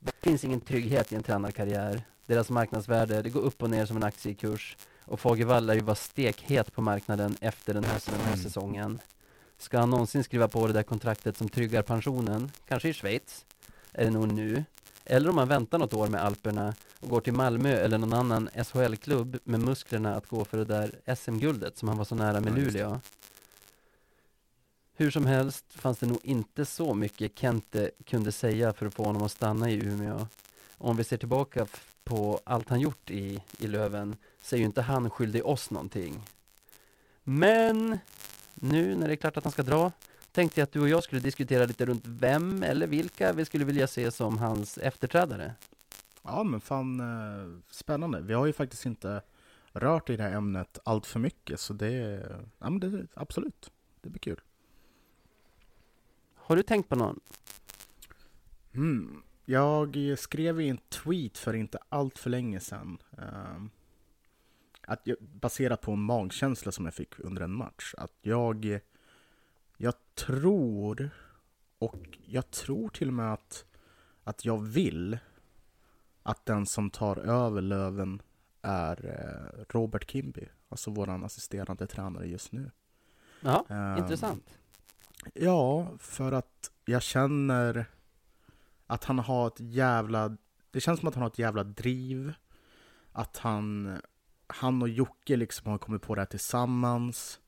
[0.00, 2.02] Det finns ingen trygghet i en tränarkarriär.
[2.26, 4.76] Deras marknadsvärde, det går upp och ner som en aktiekurs.
[5.04, 8.44] Och Fagervall lär ju vara stekhet på marknaden efter den här, den här Mm.
[8.44, 9.00] säsongen.
[9.58, 13.44] Ska han någonsin skriva på det där kontraktet som tryggar pensionen, kanske i Schweiz,
[13.92, 14.64] är det nog nu.
[15.04, 16.74] Eller om han väntar något år med Alperna
[17.04, 21.14] och går till Malmö eller någon annan SHL-klubb med musklerna att gå för det där
[21.16, 22.54] SM-guldet som han var så nära med.
[22.54, 23.00] Luleå.
[24.96, 29.04] Hur som helst fanns det nog inte så mycket Kente kunde säga för att få
[29.04, 30.26] honom att stanna i Umeå.
[30.78, 31.66] Om vi ser tillbaka
[32.04, 36.22] på allt han gjort i, i Löven så är ju inte han skyldig oss någonting.
[37.22, 37.98] Men
[38.54, 39.92] nu när det är klart att han ska dra
[40.32, 43.64] tänkte jag att du och jag skulle diskutera lite runt vem eller vilka vi skulle
[43.64, 45.54] vilja se som hans efterträdare.
[46.24, 48.20] Ja men fan eh, spännande.
[48.20, 49.22] Vi har ju faktiskt inte
[49.72, 52.26] rört i det här ämnet allt för mycket så det,
[52.58, 54.40] ja, men det absolut, det blir kul.
[56.34, 57.20] Har du tänkt på någon?
[58.74, 59.22] Mm.
[59.44, 63.70] Jag skrev i en tweet för inte allt för länge sedan um,
[64.86, 68.80] att jag, baserat på en magkänsla som jag fick under en match att jag
[69.76, 71.10] jag tror
[71.78, 73.64] och jag tror till och med att
[74.24, 75.18] att jag vill
[76.24, 78.22] att den som tar över Löven
[78.62, 82.70] är eh, Robert Kimby, alltså våran assisterande tränare just nu.
[83.40, 84.58] Ja, um, intressant.
[85.34, 87.86] Ja, för att jag känner
[88.86, 90.36] att han har ett jävla...
[90.70, 92.34] Det känns som att han har ett jävla driv.
[93.12, 93.96] Att han,
[94.46, 97.40] han och Jocke liksom har kommit på det här tillsammans.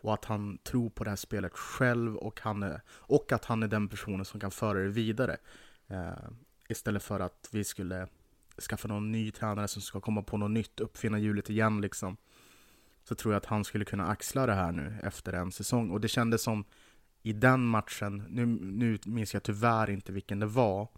[0.00, 3.62] Och att han tror på det här spelet själv och, han är, och att han
[3.62, 5.36] är den personen som kan föra det vidare.
[5.86, 6.30] Eh,
[6.68, 8.08] istället för att vi skulle
[8.70, 12.16] skaffa någon ny tränare som ska komma på något nytt, uppfinna hjulet igen liksom.
[13.04, 15.90] Så tror jag att han skulle kunna axla det här nu efter en säsong.
[15.90, 16.64] Och det kändes som
[17.22, 20.88] i den matchen, nu, nu minns jag tyvärr inte vilken det var,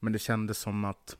[0.00, 1.16] men det kändes som att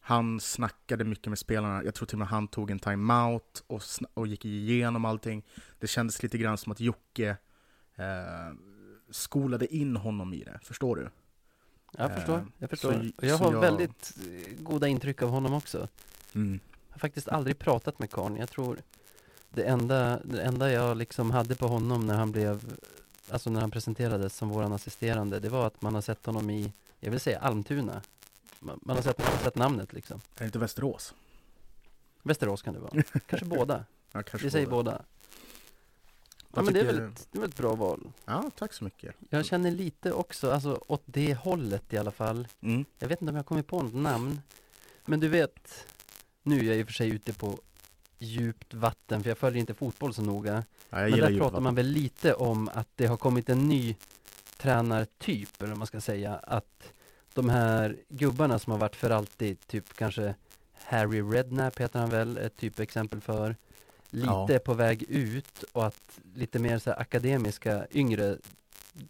[0.00, 1.84] han snackade mycket med spelarna.
[1.84, 3.82] Jag tror till och med han tog en timeout och,
[4.14, 5.44] och gick igenom allting.
[5.78, 7.36] Det kändes lite grann som att Jocke
[7.94, 8.54] eh,
[9.10, 10.60] skolade in honom i det.
[10.62, 11.10] Förstår du?
[11.98, 12.92] Jag förstår, eh, jag förstår.
[12.92, 13.60] Så, jag har jag...
[13.60, 15.88] väldigt eh, goda intryck av honom också.
[16.34, 16.60] Mm.
[16.88, 18.36] Jag har faktiskt aldrig pratat med Karn.
[18.36, 18.78] Jag tror
[19.50, 22.76] det enda, det enda jag liksom hade på honom när han blev
[23.30, 26.72] alltså när han presenterades som våran assisterande, det var att man har sett honom i,
[27.00, 28.02] jag vill säga Almtuna.
[28.58, 30.20] Man, man har sett, sett namnet liksom.
[30.34, 31.14] Är det inte Västerås?
[32.22, 33.02] Västerås kan det vara.
[33.26, 33.84] Kanske båda.
[34.12, 35.02] Ja, kanske Vi säger båda.
[36.54, 38.12] Ja, men det är, väl ett, det är väl ett bra val.
[38.24, 39.14] Ja, tack så mycket.
[39.30, 42.48] Jag känner lite också, alltså åt det hållet i alla fall.
[42.60, 42.84] Mm.
[42.98, 44.40] Jag vet inte om jag kommer på något namn.
[45.04, 45.86] Men du vet,
[46.42, 47.58] nu är jag i och för sig ute på
[48.18, 50.64] djupt vatten, för jag följer inte fotboll så noga.
[50.90, 51.62] Ja, Men där pratar vatten.
[51.62, 53.96] man väl lite om att det har kommit en ny
[54.56, 56.92] tränartyp, eller vad man ska säga, att
[57.34, 60.34] de här gubbarna som har varit för alltid, typ kanske
[60.72, 63.56] Harry Redknapp heter han väl, ett typexempel för,
[64.10, 64.58] lite ja.
[64.64, 68.36] på väg ut och att lite mer så akademiska yngre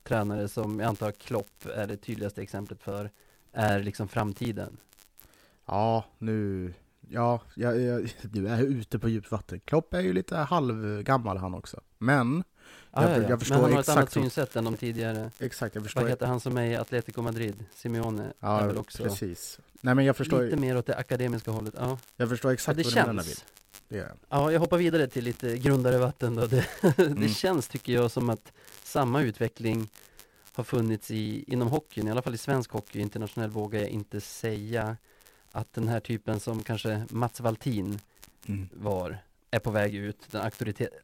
[0.03, 3.11] tränare som jag antar Klopp är det tydligaste exemplet för,
[3.53, 4.77] är liksom framtiden.
[5.67, 6.73] Ja, nu
[7.09, 9.61] ja, jag, jag, du är ute på djupt vatten.
[9.61, 11.81] Klopp är ju lite halvgammal han också.
[11.99, 12.45] Men
[12.91, 13.29] ah, jag, ja, ja.
[13.29, 15.31] jag förstår Men han har ett annat synsätt än de tidigare.
[15.39, 16.01] Exakt, jag förstår.
[16.01, 17.65] Vad heter han som är i Atletico Madrid?
[17.75, 19.61] Simeone ja, är väl också precis.
[19.81, 21.99] Nej, men jag förstår Lite mer åt det akademiska hållet, ja.
[22.17, 23.07] Jag förstår exakt ja, det vad känns.
[23.07, 23.60] du menar, Bill.
[23.91, 24.16] Det gör jag.
[24.28, 26.47] Ja, jag hoppar vidare till lite grundare vatten då.
[26.47, 26.66] Det,
[26.99, 27.20] mm.
[27.20, 29.88] det känns, tycker jag, som att samma utveckling
[30.53, 34.20] har funnits i, inom hockeyn, i alla fall i svensk hockey, internationell vågar jag inte
[34.20, 34.97] säga
[35.53, 37.99] att den här typen som kanske Mats Valtin
[38.47, 38.68] mm.
[38.72, 39.18] var,
[39.51, 40.51] är på väg ut, den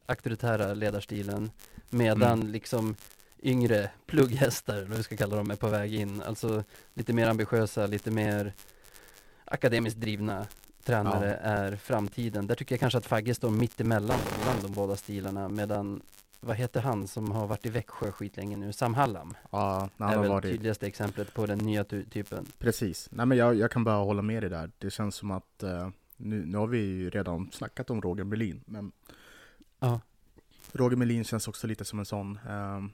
[0.06, 1.50] auktoritära ledarstilen,
[1.90, 2.52] medan mm.
[2.52, 2.96] liksom
[3.42, 6.22] yngre plugghästar, eller vad vi ska kalla dem, är på väg in.
[6.22, 6.64] Alltså
[6.94, 8.52] lite mer ambitiösa, lite mer
[9.44, 10.46] akademiskt drivna
[10.86, 11.50] tränare ja.
[11.50, 12.46] är framtiden.
[12.46, 16.02] Där tycker jag kanske att Fagge står mitt emellan bland de båda stilarna, medan
[16.40, 18.72] vad heter han som har varit i Växjö skitlänge nu?
[18.72, 19.34] Sam Hallam.
[19.50, 20.44] Ja, han är väl varit...
[20.44, 22.46] tydligaste exemplet på den nya typen.
[22.58, 23.08] Precis.
[23.10, 24.70] Nej men jag, jag kan bara hålla med dig där.
[24.78, 28.62] Det känns som att uh, nu, nu har vi ju redan snackat om Roger Melin,
[28.66, 28.92] men
[29.78, 30.00] ja.
[30.72, 32.84] Roger Melin känns också lite som en sån uh,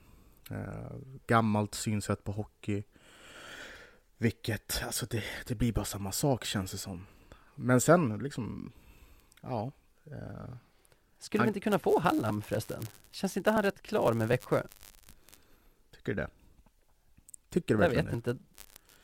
[0.56, 2.82] uh, gammalt synsätt på hockey.
[4.18, 7.06] Vilket, alltså det, det blir bara samma sak känns det som.
[7.54, 8.72] Men sen liksom,
[9.40, 9.72] ja.
[11.18, 11.46] Skulle han...
[11.46, 12.82] vi inte kunna få Hallam förresten?
[13.10, 14.62] Känns inte han rätt klar med Växjö?
[15.90, 16.28] Tycker du det?
[17.50, 18.36] Tycker du verkligen Jag vet inte.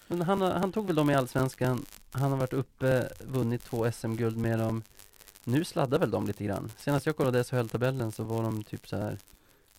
[0.09, 1.85] Men han, han tog väl dem i Allsvenskan.
[2.11, 4.83] Han har varit uppe, vunnit två SM-guld med dem.
[5.45, 6.73] Nu sladdar väl de lite grann.
[6.77, 9.19] Senast jag kollade SHL-tabellen så var de typ så här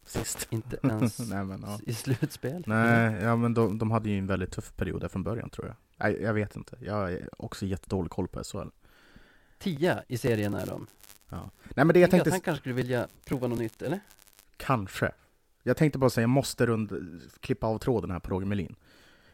[0.09, 0.47] Sist.
[0.49, 1.79] Inte ens Nej, men, ja.
[1.85, 2.63] i slutspel.
[2.67, 5.67] Nej, ja men de, de hade ju en väldigt tuff period där från början tror
[5.67, 5.75] jag.
[5.99, 6.77] Nej, jag vet inte.
[6.81, 8.67] Jag har också jättedålig koll på SHL.
[9.57, 10.87] Tia i serien är de.
[11.29, 11.49] Ja.
[11.63, 12.29] Nej, men det jag tänkte...
[12.29, 13.99] Att han kanske skulle vilja prova något nytt, eller?
[14.57, 15.11] Kanske.
[15.63, 18.75] Jag tänkte bara säga, jag måste rund, klippa av tråden här på Roger Melin.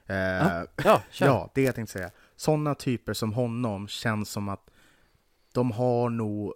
[0.06, 2.12] Eh, ja, ja, ja, det jag tänkte säga.
[2.36, 4.70] Sådana typer som honom känns som att
[5.52, 6.54] de har nog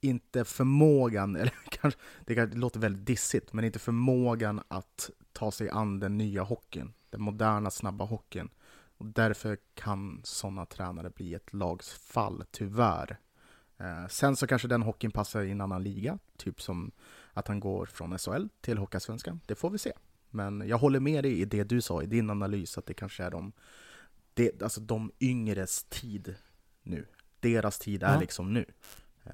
[0.00, 6.00] inte förmågan, eller kanske, det låter väldigt dissigt, men inte förmågan att ta sig an
[6.00, 6.92] den nya hockeyn.
[7.10, 8.48] Den moderna, snabba hockeyn.
[9.00, 13.18] Och därför kan sådana tränare bli ett lags fall, tyvärr.
[13.78, 16.90] Eh, sen så kanske den hockeyn passar i en annan liga, typ som
[17.32, 19.40] att han går från SHL till Hockeyallsvenskan.
[19.46, 19.92] Det får vi se.
[20.30, 23.24] Men jag håller med dig i det du sa i din analys, att det kanske
[23.24, 23.52] är de,
[24.34, 26.34] det, alltså de yngres tid
[26.82, 27.06] nu.
[27.40, 28.20] Deras tid är Ja.
[28.20, 28.64] liksom nu.
[29.24, 29.32] Eh,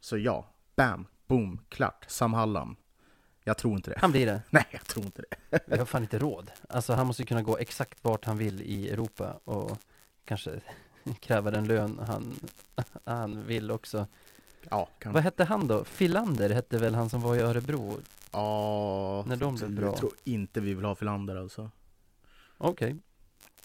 [0.00, 2.04] Så ja, bam, boom, klart.
[2.08, 2.76] Sam Hallam.
[3.44, 3.98] Jag tror inte det.
[3.98, 4.42] Han blir det.
[4.50, 5.60] Nej, jag tror inte det.
[5.66, 6.50] Vi har fan inte råd.
[6.68, 9.78] Alltså han måste kunna gå exakt vart han vill i Europa och
[10.24, 10.60] kanske
[11.20, 12.34] kräva den lön han,
[13.04, 14.06] han vill också.
[14.70, 15.12] Ja, kan...
[15.12, 15.84] Vad hette han då?
[15.84, 18.00] Filander hette väl han som var i Örebro?
[18.32, 19.86] Ja, När de blev bra.
[19.86, 21.70] Jag tror inte vi vill ha Filander alltså.
[22.58, 22.96] Okej.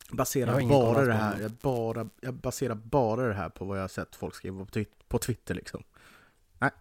[0.09, 3.83] Har Baserar bara det här, jag, bara, jag baserar bara det här på vad jag
[3.83, 4.67] har sett folk skriva
[5.07, 5.83] på Twitter liksom.
[6.59, 6.71] Nej.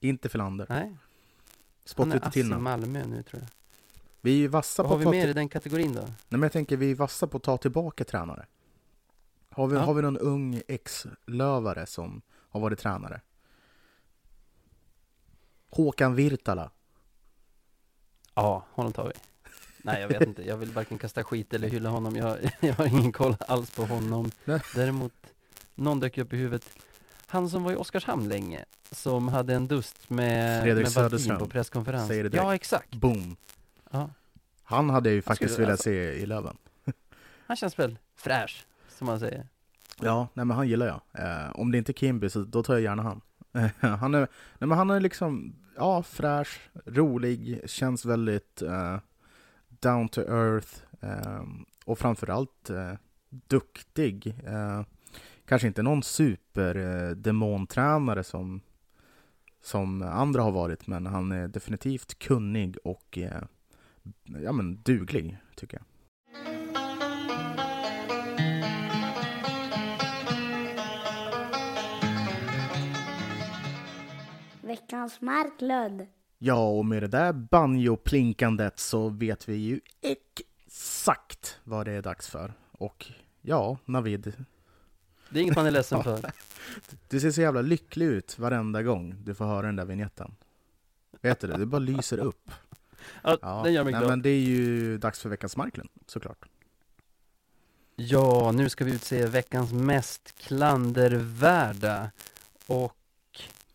[0.00, 0.66] Inte Filander.
[0.68, 0.96] Nej,
[1.86, 2.54] han Spott är lite ass till i.
[2.54, 3.48] Malmö nu tror jag.
[4.20, 5.30] Vi är ju vassa Vad på har att vi ta mer till...
[5.30, 6.00] i den kategorin då?
[6.00, 8.46] Nej men jag tänker vi är vassa på att ta tillbaka tränare.
[9.50, 9.82] Har vi, Ja.
[9.82, 13.20] har vi någon ung ex-lövare som har varit tränare?
[15.70, 16.70] Håkan Virtala.
[18.34, 19.12] Ja, honom tar vi.
[19.82, 20.42] Nej, jag vet inte.
[20.48, 22.16] Jag vill varken kasta skit eller hylla honom.
[22.16, 24.30] Jag, jag har ingen koll alls på honom.
[24.44, 24.60] Nej.
[24.74, 25.12] Däremot,
[25.74, 26.68] någon dök upp i huvudet.
[27.28, 31.38] Han som var i Oskarshamn länge, som hade en dust med, Fredrik Söderström.
[31.38, 32.08] på presskonferens.
[32.08, 32.44] Säger det direkt.
[32.44, 32.94] ja, exakt.
[32.94, 33.36] Boom.
[33.90, 34.10] Ja.
[34.62, 36.56] Han hade jag ju faktiskt skulle- velat alltså- se i Löven.
[37.46, 39.48] Han känns väl fräsch, som man säger.
[40.00, 41.00] Ja, nej men han gillar jag.
[41.24, 43.20] Eh, om det inte är Kimby så då tar jag gärna han.
[43.98, 44.18] han är,
[44.58, 48.98] nej men han är liksom, ja, fräsch, rolig, känns väldigt eh,
[49.68, 50.68] down to earth
[51.00, 51.42] eh,
[51.84, 52.92] och framförallt eh,
[53.28, 54.26] duktig.
[54.46, 54.82] Eh,
[55.46, 57.10] kanske inte någon super eh,
[58.22, 58.60] som,
[59.62, 63.42] som andra har varit, men han är definitivt kunnig och eh,
[64.42, 65.86] ja, men duglig, tycker jag.
[74.60, 76.06] Veckans Marklund.
[76.38, 82.28] Ja, och med det där banjo-plinkandet så vet vi ju exakt vad det är dags
[82.28, 82.52] för.
[82.72, 83.06] Och
[83.42, 84.32] ja, Navid,
[85.30, 86.32] Det är inget man är ledsen för.
[87.08, 90.36] du ser så jävla lycklig ut varenda gång du får höra den där vignetten.
[91.20, 91.56] Vet du det?
[91.56, 92.50] Det bara lyser upp.
[93.22, 94.10] Ja, Ja, den gör mig nej, glad.
[94.10, 96.44] men det är ju dags för veckans Marklund, såklart.
[97.96, 102.10] Ja, nu ska vi utse veckans mest klandervärda.
[102.66, 102.96] Och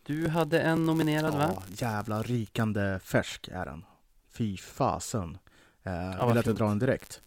[0.06, 1.50] du hade en nominerad va?
[1.54, 3.84] Ja, jävla rykande färsk är den.
[4.30, 5.38] Fy fasen.
[5.82, 7.20] Eh, vad vill att jag drar den direkt?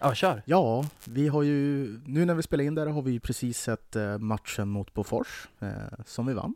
[0.00, 0.42] Ja, kör.
[0.44, 3.96] Ja, vi har ju, nu när vi spelar in där har vi ju precis sett
[3.96, 5.70] eh, matchen mot Bofors, eh,
[6.06, 6.54] som vi vann.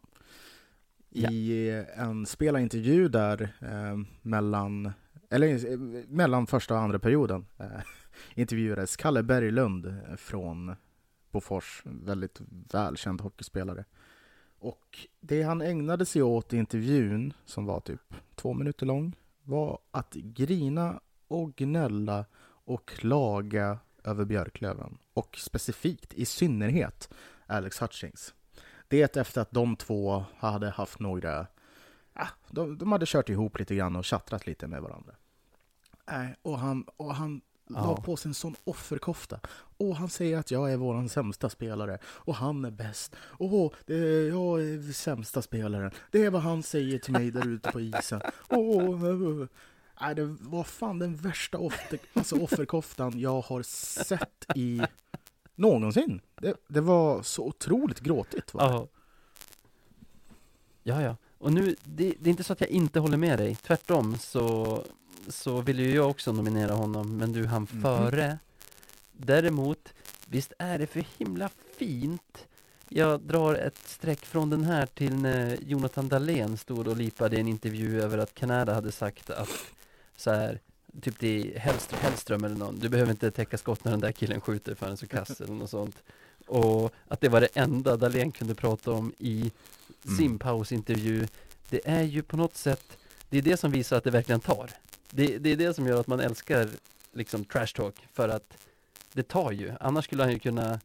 [1.09, 1.30] Ja.
[1.30, 4.93] I eh, en spelarintervju där eh, mellan,
[5.30, 5.78] eller, eh,
[6.09, 7.66] mellan första och andra perioden eh,
[8.34, 10.74] intervjuades Kalle Berglund från
[11.30, 12.40] Bofors, väldigt
[12.72, 13.84] välkänd hockeyspelare.
[14.59, 19.78] Och det han ägnade sig åt i intervjun, som var typ två minuter lång, var
[19.90, 22.24] att grina och gnälla
[22.65, 24.99] och klaga över Björklöven.
[25.15, 27.15] Och specifikt, i synnerhet,
[27.47, 28.35] Alex Hutchings.
[28.89, 31.47] Det efter att de två hade haft några...
[32.15, 35.13] Ja, de, de hade kört ihop lite grann och chattrat lite med varandra.
[36.11, 38.03] Äh, och han, och han la Ja.
[38.03, 39.41] på sig en sån offerkofta.
[39.77, 41.99] Och han säger att jag är våran sämsta spelare.
[42.05, 43.15] Och han är bäst.
[43.21, 43.97] Och det,
[44.29, 45.91] jag är sämsta spelaren.
[46.11, 48.21] Det är vad han säger till mig där ute på isen.
[48.49, 49.47] Åh,
[50.03, 54.82] Nej, det var fan den värsta offer, alltså offerkoftan jag har sett i
[55.55, 56.20] någonsin.
[56.40, 58.55] Det, det var så otroligt gråtigt.
[58.55, 58.62] Va?
[58.62, 58.88] Ja.
[60.82, 61.16] Ja, ja.
[61.38, 63.55] Och nu, det, det är inte så att jag inte håller med dig.
[63.55, 64.84] Tvärtom så,
[65.28, 67.82] så vill ju jag också nominera honom, men du hann Mhm.
[67.82, 68.38] före.
[69.12, 69.94] Däremot,
[70.26, 72.46] visst är det för himla fint.
[72.88, 77.40] Jag drar ett streck från den här till när Jonathan Dahlén stod och lipade i
[77.40, 79.48] en intervju över att Kanada hade sagt att
[80.17, 80.61] så här,
[81.01, 84.41] typ till Hellström, Hellström eller någon, du behöver inte täcka skott när den där killen
[84.41, 85.97] skjuter för en så kass eller något sånt.
[86.47, 89.51] Och att det var det enda Dahlén kunde prata om i
[90.05, 90.17] Mm.
[90.17, 91.27] sin pausintervju.
[91.71, 92.99] Det är ju på något sätt,
[93.31, 94.71] det är det som visar att det verkligen tar.
[95.11, 96.69] Det, det är det som gör att man älskar
[97.13, 98.57] liksom trash talk, för att
[99.13, 99.73] det tar ju.
[99.81, 100.81] Annars skulle han ju kunna,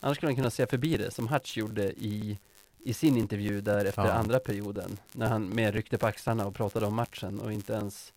[0.00, 2.38] annars skulle han kunna se förbi det, som Hutch gjorde i,
[2.78, 4.12] i sin intervju där efter Ja.
[4.12, 8.12] andra perioden, när han mer ryckte på axlarna och pratade om matchen och inte ens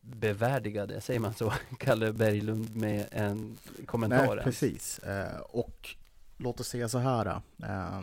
[0.00, 3.56] bevärdigade, säger man så, Kalle Berglund med en
[3.86, 4.98] kommentar Nej, precis.
[4.98, 5.96] Eh, och
[6.36, 7.26] låt oss säga så här.
[7.62, 8.02] Eh,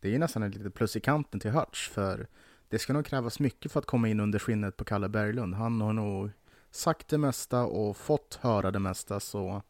[0.00, 2.26] det är ju nästan ett litet plus i kanten till Hutch, för
[2.68, 5.54] det ska nog krävas mycket för att komma in under skinnet på Kalle Berglund.
[5.54, 6.30] Han har nog
[6.70, 9.62] sagt det mesta och fått höra det mesta, så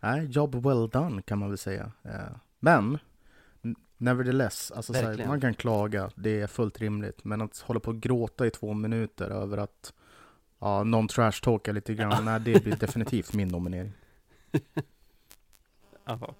[0.00, 1.92] nej, job well done kan man väl säga.
[2.02, 2.98] Eh, men
[4.02, 5.28] nevertheless, alltså så här, Verkligen.
[5.28, 7.24] man kan klaga, det är fullt rimligt.
[7.24, 9.92] Men att hålla på och gråta i två minuter över att
[10.62, 13.92] ja, någon trashtalkar lite grann, nej det blir definitivt min nominering.
[16.04, 16.34] Ja,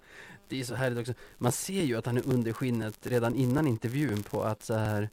[0.48, 1.12] det är så härligt också.
[1.38, 5.08] Man ser ju att han är under skinnet redan innan intervjun på att så här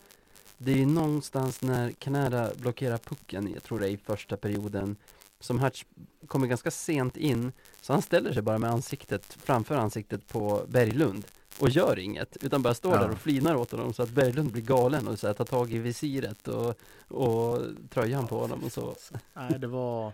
[0.58, 4.96] Det är ju någonstans när Kanada blockerar pucken, jag tror det är i första perioden
[5.40, 5.84] Som Hutch
[6.28, 7.52] kommer ganska sent in
[7.82, 11.26] Så han ställer sig bara med ansiktet framför ansiktet på Berglund
[11.60, 13.02] och gör inget, utan bara står Ja.
[13.02, 15.72] där och flinar åt honom så att Berglund blir galen och så här, tar tag
[15.74, 16.76] i visiret och,
[17.08, 18.96] och tröjan på honom och så
[19.34, 20.14] Nej, det var...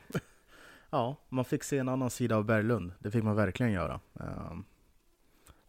[0.89, 2.91] Ja, man fick se en annan sida av Berglund.
[2.99, 3.99] Det fick man verkligen göra.
[4.19, 4.63] Ehm,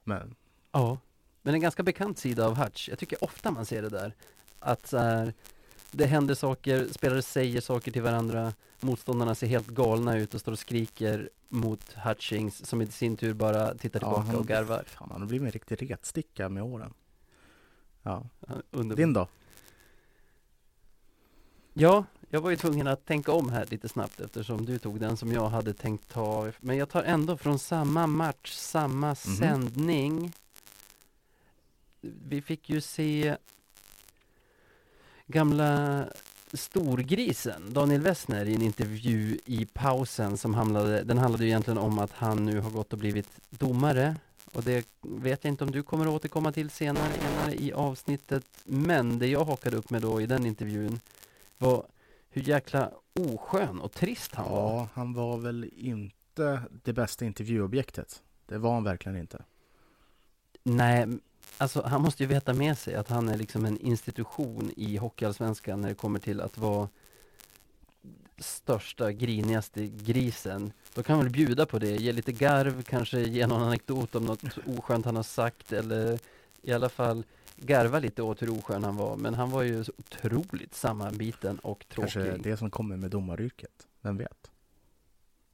[0.05, 0.35] Men
[0.73, 0.99] Ja,
[1.43, 2.89] men en ganska bekant sida av Hutch.
[2.89, 4.13] Jag tycker ofta man ser det där.
[4.59, 5.35] Att så här,
[5.97, 10.53] det händer saker, spelare säger saker till varandra, motståndarna ser helt galna ut och står
[10.53, 14.85] och skriker mot Hutchings som i sin tur bara tittar Ja, tillbaka han- och garvar.
[14.87, 16.95] fan, han har blivit en riktig retsticka med åren.
[18.03, 18.97] Ja, Ja, Underbart.
[18.97, 19.29] din då?
[21.75, 25.17] Ja, jag var ju tvungen att tänka om här lite snabbt eftersom du tog den
[25.17, 26.53] som jag hade tänkt ta.
[26.61, 30.33] Men jag tar ändå från samma match, samma sändning.
[32.01, 33.37] Vi fick ju se
[35.27, 36.05] gamla
[36.53, 41.99] storgrisen Daniel Wessner i en intervju i pausen som handlade, den handlade ju egentligen om
[41.99, 44.17] att han nu har gått och blivit domare
[44.53, 48.45] och det vet jag inte om du kommer att återkomma till senare, senare i avsnittet
[48.65, 51.01] men det jag hakade upp med då i den intervjun
[51.59, 51.87] var
[52.29, 54.77] hur jäkla oskön och trist han var.
[54.77, 58.23] Ja, han var väl inte det bästa intervjuobjektet.
[58.47, 59.45] Det var han verkligen inte.
[60.63, 61.07] Nej,
[61.59, 65.81] alltså han måste ju veta med sig att han är liksom en institution i Hockeyallsvenskan
[65.81, 66.89] när det kommer till att vara
[68.39, 70.73] största, grinigaste grisen.
[70.95, 74.45] Då kan väl bjuda på det, ge lite garv, kanske ge någon anekdot om något
[74.67, 76.19] oskönt han har sagt eller
[76.63, 77.25] i alla fall
[77.57, 79.17] garva lite åt hur oskön han var.
[79.17, 82.13] Men han var ju så otroligt sammanbiten och tråkig.
[82.13, 83.87] Kanske det som kommer med domaryrket.
[84.01, 84.51] Vem vet?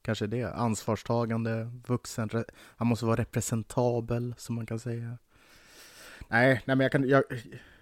[0.03, 0.45] Kanske det.
[0.45, 2.31] Ansvarstagande, vuxen.
[2.55, 5.19] Han måste vara representabel, som man kan säga.
[6.33, 7.09] Nej, nej men jag kan...
[7.09, 7.23] Jag,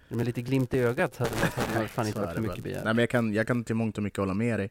[0.07, 1.31] Med lite glimt i ögat hade
[1.73, 2.83] hade fan inte varit för mycket begärt.
[2.83, 4.69] Nej, men jag kan, jag kan till mångt och mycket hålla med dig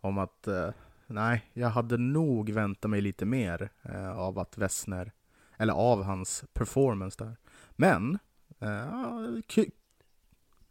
[0.00, 0.68] om att eh,
[1.06, 5.12] nej, jag hade nog väntat mig lite mer eh, av att Wessner,
[5.56, 7.36] eller av hans performance där.
[7.70, 8.18] Men,
[8.60, 9.64] eh, k-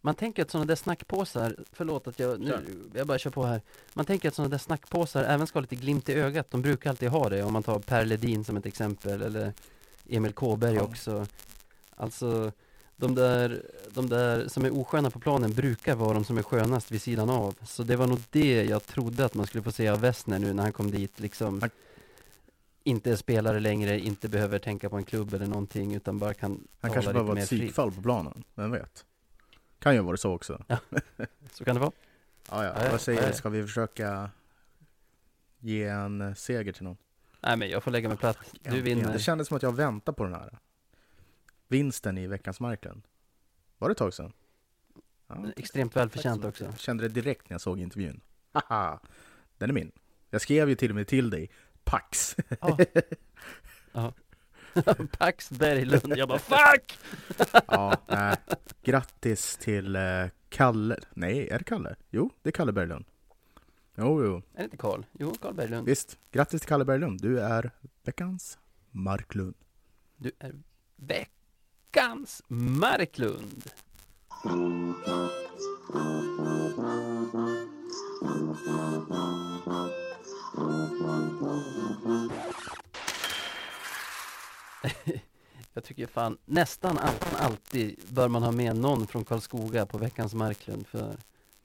[0.01, 2.59] Man tänker att sådana där snackpåsar, förlåt att jag, nu,
[2.93, 3.61] jag bara kör på här.
[3.93, 6.51] Man tänker att sådana där snackpåsar även ska ha lite glimt i ögat.
[6.51, 9.53] De brukar alltid ha det om man tar Per Ledin som ett exempel eller
[10.09, 10.81] Emil Kåberg Ja.
[10.81, 11.25] också.
[11.95, 12.51] Alltså
[12.95, 16.91] de där, de där som är osköna på planen brukar vara de som är skönast
[16.91, 17.55] vid sidan av.
[17.63, 20.53] Så det var nog det jag trodde att man skulle få se av Wessner nu
[20.53, 21.61] när han kom dit liksom.
[22.83, 26.67] Inte är spelare längre, inte behöver tänka på en klubb eller någonting utan bara kan
[26.79, 28.43] han kanske bara var ett psykfall på planen.
[28.55, 29.05] Vem vet?
[29.79, 30.63] Kan ju vara så också.
[31.51, 31.91] Så kan det vara.
[32.49, 32.73] Ja, ja.
[32.75, 32.91] Ja, ja.
[32.91, 33.31] Vad säger Ja, du?
[33.31, 33.37] ja.
[33.37, 34.29] Ska vi försöka
[35.59, 36.97] ge en seger till någon?
[37.41, 38.37] Nej men jag får lägga mig platt.
[38.61, 39.13] Du vinner.
[39.13, 40.59] Det kändes som att jag väntade på den här
[41.73, 43.07] vinsten i veckans Marklund.
[43.77, 44.33] Var det ett tag sedan?
[45.27, 46.63] Ja, Extremt välförtjänt också.
[46.63, 48.21] Jag kände det direkt när jag såg intervjun.
[48.51, 48.99] Haha,
[49.57, 49.91] den är min.
[50.29, 51.49] Jag skrev ju till och med till dig,
[51.83, 52.35] Pax.
[52.61, 52.77] Ja.
[53.91, 54.13] ja.
[55.17, 56.17] Pax Berglund.
[56.17, 56.99] Jag bara fuck!
[57.67, 58.37] ja, nej.
[58.83, 60.97] Grattis till eh, Kalle.
[61.13, 61.95] Nej, är det Kalle?
[62.09, 63.05] Jo, det är Kalle Berglund.
[63.95, 64.35] Jo, jo.
[64.35, 65.03] Är det inte Karl?
[65.19, 65.85] Jo, Karl Berglund.
[65.85, 67.21] Visst, grattis till Kalle Berglund.
[67.21, 67.71] Du är
[68.03, 68.59] veckans
[68.91, 69.55] Marklund.
[70.17, 70.53] Du är
[71.93, 73.63] veckans Marklund.
[85.73, 86.99] Jag tycker fan nästan
[87.37, 91.15] alltid bör man ha med någon från Karlskoga på veckans Marklund för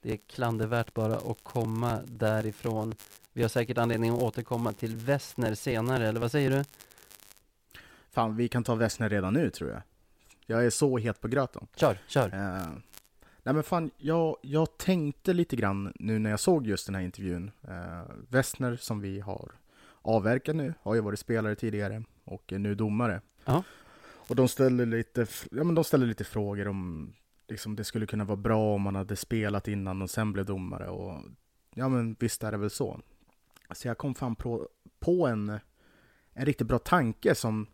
[0.01, 2.95] det är klandervärt bara att komma därifrån.
[3.33, 6.63] Vi har säkert anledning att återkomma till Västner senare, eller vad säger du?
[8.11, 9.81] Fan, vi kan ta Västner redan nu tror jag.
[10.49, 11.67] Jag är så het på gröten.
[11.75, 12.33] Kör, kör!
[12.33, 12.67] Eh,
[13.43, 17.01] nej men fan, jag, jag tänkte lite grann nu när jag såg just den här
[17.01, 17.51] intervjun.
[17.67, 19.51] Uh, Wessner som vi har
[20.01, 23.21] avverkat nu, har ju varit spelare tidigare och är nu domare.
[23.45, 23.63] Ja.
[24.01, 27.13] Och de ställer lite, ja, men de ställer lite frågor om
[27.47, 30.89] liksom, det skulle kunna vara bra om man hade spelat innan och sen blev domare.
[30.89, 31.23] Och,
[31.75, 32.99] ja men visst är det väl så.
[33.71, 34.69] Så jag kom fan på,
[34.99, 35.59] på en,
[36.33, 37.67] en riktigt bra tanke som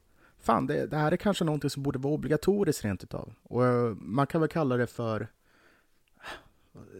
[0.45, 3.33] Fan, det, det här är kanske någonting som borde vara obligatoriskt rent utav.
[3.43, 5.27] Och eh, man kan väl kalla det för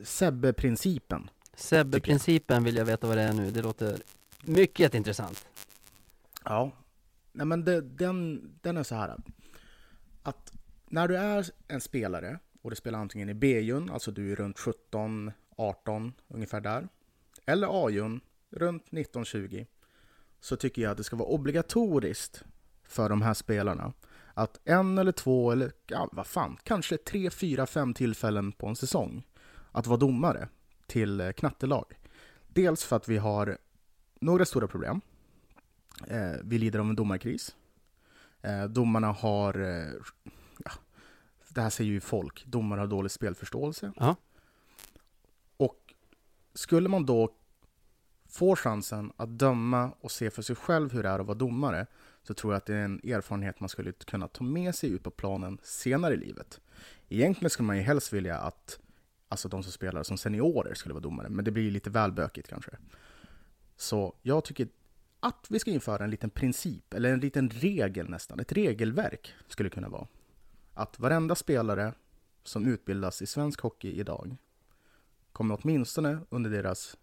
[0.04, 1.30] Sebbe-principen.
[1.54, 3.52] Sebbe-principen vill jag veta vad det är nu.
[3.52, 4.02] Det låter
[4.43, 5.48] mycket intressant.
[6.43, 6.72] Ja.
[7.32, 9.16] Nej men det, den, den är så här.
[10.24, 10.54] Att
[10.86, 14.60] när du är en spelare och du spelar antingen i B-jun, alltså du är runt
[14.60, 16.88] 17, 18 ungefär där,
[17.46, 19.68] eller A-jun, runt 19, 20,
[20.39, 22.43] så tycker jag att det ska vara obligatoriskt
[22.88, 23.94] för de här spelarna
[24.36, 28.76] att en eller två eller ja, vad fan, kanske tre, fyra, fem tillfällen på en
[28.76, 29.24] säsong
[29.72, 30.48] att vara domare
[30.88, 31.86] till eh, knattelag.
[32.48, 33.58] Dels för att vi har
[34.20, 35.02] några stora problem.
[36.08, 37.56] Eh, vi lider av en domarkris.
[38.42, 39.94] Eh, domarna har, eh,
[40.66, 40.72] ja,
[41.50, 43.92] det här säger ju folk, domare har dålig spelförståelse.
[43.96, 44.16] Ja.
[45.58, 45.94] Och
[46.54, 47.36] skulle man då
[48.30, 51.88] få chansen att döma och se för sig själv hur det är att vara domare
[52.28, 55.04] så tror jag att det är en erfarenhet man skulle kunna ta med sig ut
[55.04, 56.62] på planen senare i livet.
[57.10, 58.80] Egentligen skulle man ju helst vilja att
[59.28, 62.48] alltså de som spelar som seniorer skulle vara domare, men det blir lite väl bökigt
[62.48, 62.72] kanske.
[63.76, 64.68] Så jag tycker
[65.20, 69.70] att vi ska införa en liten princip, eller en liten regel nästan, ett regelverk skulle
[69.70, 70.08] kunna vara.
[70.74, 71.94] Att varenda spelare
[72.44, 74.38] som utbildas i svensk hockey idag
[75.32, 76.98] kommer åtminstone under deras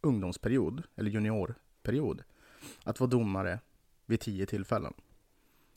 [0.00, 2.22] ungdomsperiod, eller juniorperiod,
[2.84, 3.60] att vara domare
[4.06, 4.94] vid tio tillfällen.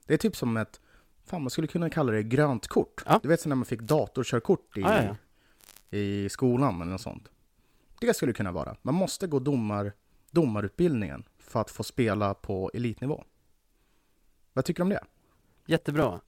[0.05, 0.81] Det är typ som ett,
[1.25, 3.03] fan man skulle kunna kalla det grönt kort.
[3.05, 3.19] Ja.
[3.23, 5.03] Du vet så när man fick datorkörkort i, Ja, ja,
[5.89, 5.97] ja.
[5.97, 7.27] i skolan eller något sånt.
[8.01, 8.75] Det skulle kunna vara.
[8.81, 9.93] Man måste gå domar,
[10.31, 13.23] domarutbildningen för att få spela på elitnivå.
[14.53, 15.03] Vad tycker du om det?
[15.65, 16.21] Jättebra.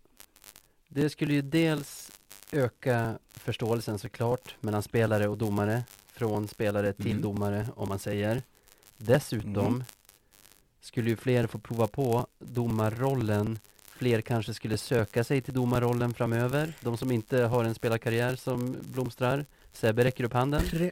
[0.90, 2.12] Det skulle ju dels
[2.52, 5.84] öka förståelsen såklart mellan spelare och domare.
[6.08, 7.22] Från spelare till Mm.
[7.22, 8.44] domare om man säger.
[8.98, 9.84] Dessutom Mm
[10.82, 13.60] skulle ju fler få prova på domarrollen.
[13.84, 16.74] Fler kanske skulle söka sig till domarrollen framöver.
[16.82, 19.46] De som inte har en spelarkarriär som blomstrar.
[19.72, 20.62] Sebbe räcker upp handen.
[20.62, 20.92] Pre-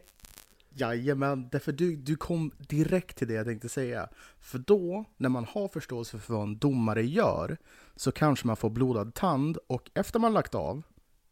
[0.77, 4.09] Jajamän, därför du, du kom direkt till det jag tänkte säga.
[4.39, 7.57] För då, när man har förståelse för vad en domare gör,
[7.95, 10.83] så kanske man får blodad tand och efter man lagt av,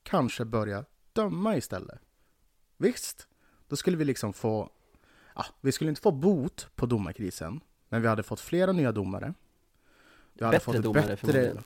[0.04, 2.00] kanske börja döma istället.
[2.78, 3.28] Visst,
[3.68, 4.70] då skulle vi liksom få,
[5.34, 7.60] ah, vi skulle inte få bot på domarkrisen,
[7.94, 9.34] men vi hade fått flera nya domare.
[10.34, 11.64] Vi hade Bättre domare förmodligen.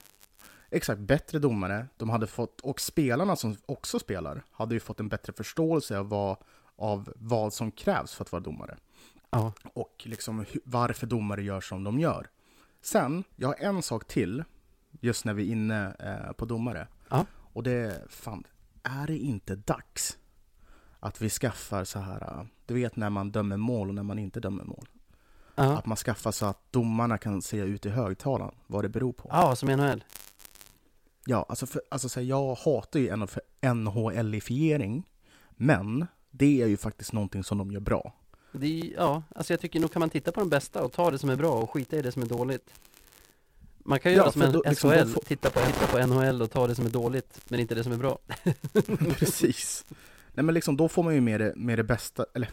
[0.70, 1.86] Exakt, bättre domare.
[1.96, 6.08] De hade fått, och spelarna som också spelar hade ju fått en bättre förståelse av
[6.08, 6.36] vad,
[6.76, 8.76] av vad som krävs för att vara domare.
[9.30, 9.52] Ja.
[9.72, 12.26] Och liksom varför domare gör som de gör.
[12.80, 14.44] Sen, jag har en sak till,
[15.00, 16.88] just när vi är inne eh, på domare.
[17.08, 17.26] Ja.
[17.52, 18.44] Och det är, fan,
[18.82, 20.18] är det inte dags
[21.00, 24.18] att vi skaffar så här, eh, du vet när man dömer mål och när man
[24.18, 24.88] inte dömer mål.
[25.58, 29.12] Ja, Att man skaffar så att domarna kan se ut i högtalaren vad det beror
[29.12, 29.28] på.
[29.32, 30.04] ja som NHL.
[31.26, 33.10] Ja, alltså, för, alltså så här, jag hatar ju
[33.62, 35.02] NHL-ifiering,
[35.50, 38.12] men det är ju faktiskt någonting som de gör bra.
[38.52, 41.18] Det ja, alltså jag tycker nog kan man titta på de bästa och ta det
[41.18, 42.70] som är bra och skita i det som är dåligt.
[43.78, 46.42] Man kan Ja, göra som en då- liksom, SHL, får- titta, på, titta på NHL
[46.42, 48.18] och ta det som är dåligt, men inte det som är bra.
[49.18, 49.84] Precis.
[50.32, 52.50] Nej men liksom då får man ju med det, med det bästa, eller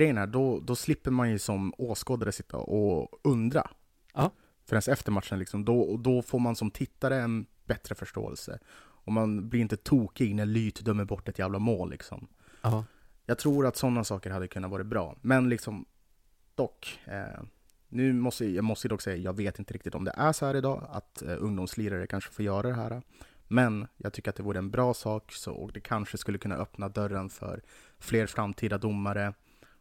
[0.00, 3.70] grejen är, då, då slipper man ju som åskådare sitta och undra.
[4.14, 4.30] Ja.
[4.64, 8.58] Förrän efter matchen liksom, då, då får man som tittare en bättre förståelse.
[8.78, 12.28] Och man blir inte tokig när Lyt dömer bort ett jävla mål liksom.
[12.62, 12.84] Ja,
[13.26, 15.16] Jag tror att sådana saker hade kunnat vara bra.
[15.22, 15.84] Men liksom,
[16.54, 16.98] dock.
[17.04, 17.42] Eh,
[17.88, 20.56] nu måste jag måste dock säga, jag vet inte riktigt om det är så här
[20.56, 23.02] idag, att eh, ungdomslirare kanske får göra det här.
[23.48, 26.54] Men jag tycker att det vore en bra sak så, och det kanske skulle kunna
[26.54, 27.62] öppna dörren för
[27.98, 29.34] fler framtida domare.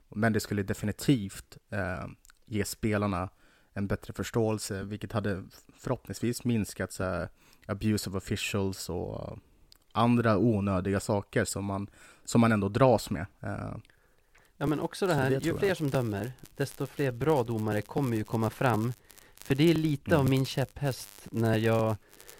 [0.09, 2.05] Men det skulle definitivt eh,
[2.45, 3.29] ge spelarna
[3.73, 5.43] en bättre förståelse, vilket hade
[5.79, 7.29] förhoppningsvis minskat så här,
[7.65, 9.37] abuse of officials och
[9.91, 11.89] andra onödiga saker som man,
[12.25, 13.25] som man ändå dras med.
[13.39, 13.75] Eh,
[14.57, 15.59] ja men också det här, det ju tror jag.
[15.59, 18.93] fler som dömer, desto fler bra domare kommer ju komma fram.
[19.35, 20.19] För det är lite Mm.
[20.19, 21.95] av min käpphäst när jag,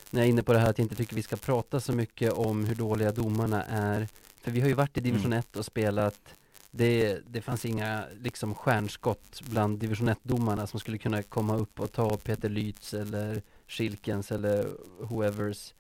[0.10, 1.94] när jag är inne på det här att jag inte tycker vi ska prata så
[1.94, 4.08] mycket om hur dåliga domarna är.
[4.42, 5.40] För vi har ju varit i division Mm.
[5.40, 6.36] 1 och spelat
[6.78, 11.92] det, det fanns inga liksom stjärnskott bland division 1-domarna som skulle kunna komma upp och
[11.92, 14.68] ta Peter Lytz eller Schilkens eller
[15.00, 15.74] whoever's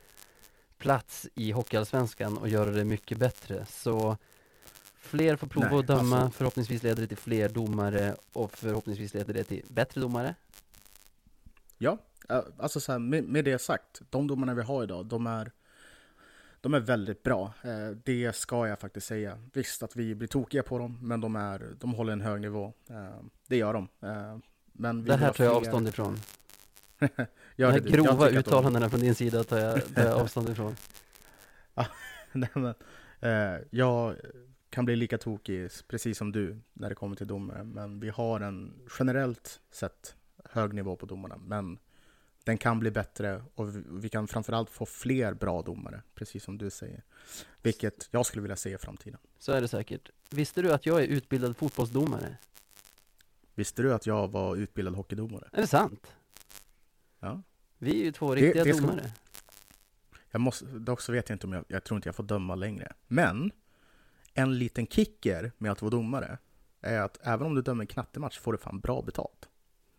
[0.77, 3.65] plats i Hockeyallsvenskan och göra det mycket bättre.
[3.69, 4.17] Så
[4.95, 9.13] fler får prova Nej, att döma, alltså- förhoppningsvis leder det till fler domare och förhoppningsvis
[9.13, 10.35] leder det till bättre domare.
[11.77, 11.97] Ja,
[12.29, 15.51] eh, alltså så här, med, med det sagt, de domarna vi har idag, de är,
[16.65, 17.53] de är väldigt bra.
[17.63, 19.37] Eh, Det ska jag faktiskt säga.
[19.53, 22.73] Visst att vi blir tokiga på dem, men de, är, de håller en hög nivå.
[22.89, 23.87] Eh, Det gör de.
[24.01, 24.37] Eh,
[24.73, 26.17] Men vi Det här tar jag fler- avstånd ifrån.
[26.99, 27.77] Gör det.
[27.77, 30.75] Jag grova uttalandena från din sida tar jag, tar jag avstånd ifrån.
[32.31, 32.73] Nej, men,
[33.69, 34.15] jag
[34.69, 37.63] kan bli lika tokig, precis som du, när det kommer till domare.
[37.63, 40.15] Men vi har en generellt sett
[40.49, 41.37] hög nivå på domarna.
[41.37, 41.77] Men
[42.45, 46.69] den kan bli bättre och vi, kan framförallt få fler bra domare, precis som du
[46.69, 47.03] säger.
[47.61, 49.19] Vilket jag skulle vilja se i framtiden.
[49.39, 50.09] Så är det säkert.
[50.29, 52.37] Visste du att jag är utbildad fotbollsdomare?
[53.55, 55.49] Visste du att jag var utbildad hockeydomare?
[55.51, 56.13] Är det sant?
[57.19, 57.41] Ja.
[57.77, 59.11] Vi är ju två Det- riktiga det ska- domare.
[60.31, 62.55] Jag måste, dock så vet jag inte om jag, jag tror inte jag får döma
[62.55, 62.93] längre.
[63.07, 63.51] Men
[64.33, 66.37] en liten kicker med att vara domare
[66.81, 69.49] är att även om du dömer en knattematch får du fan bra betalt.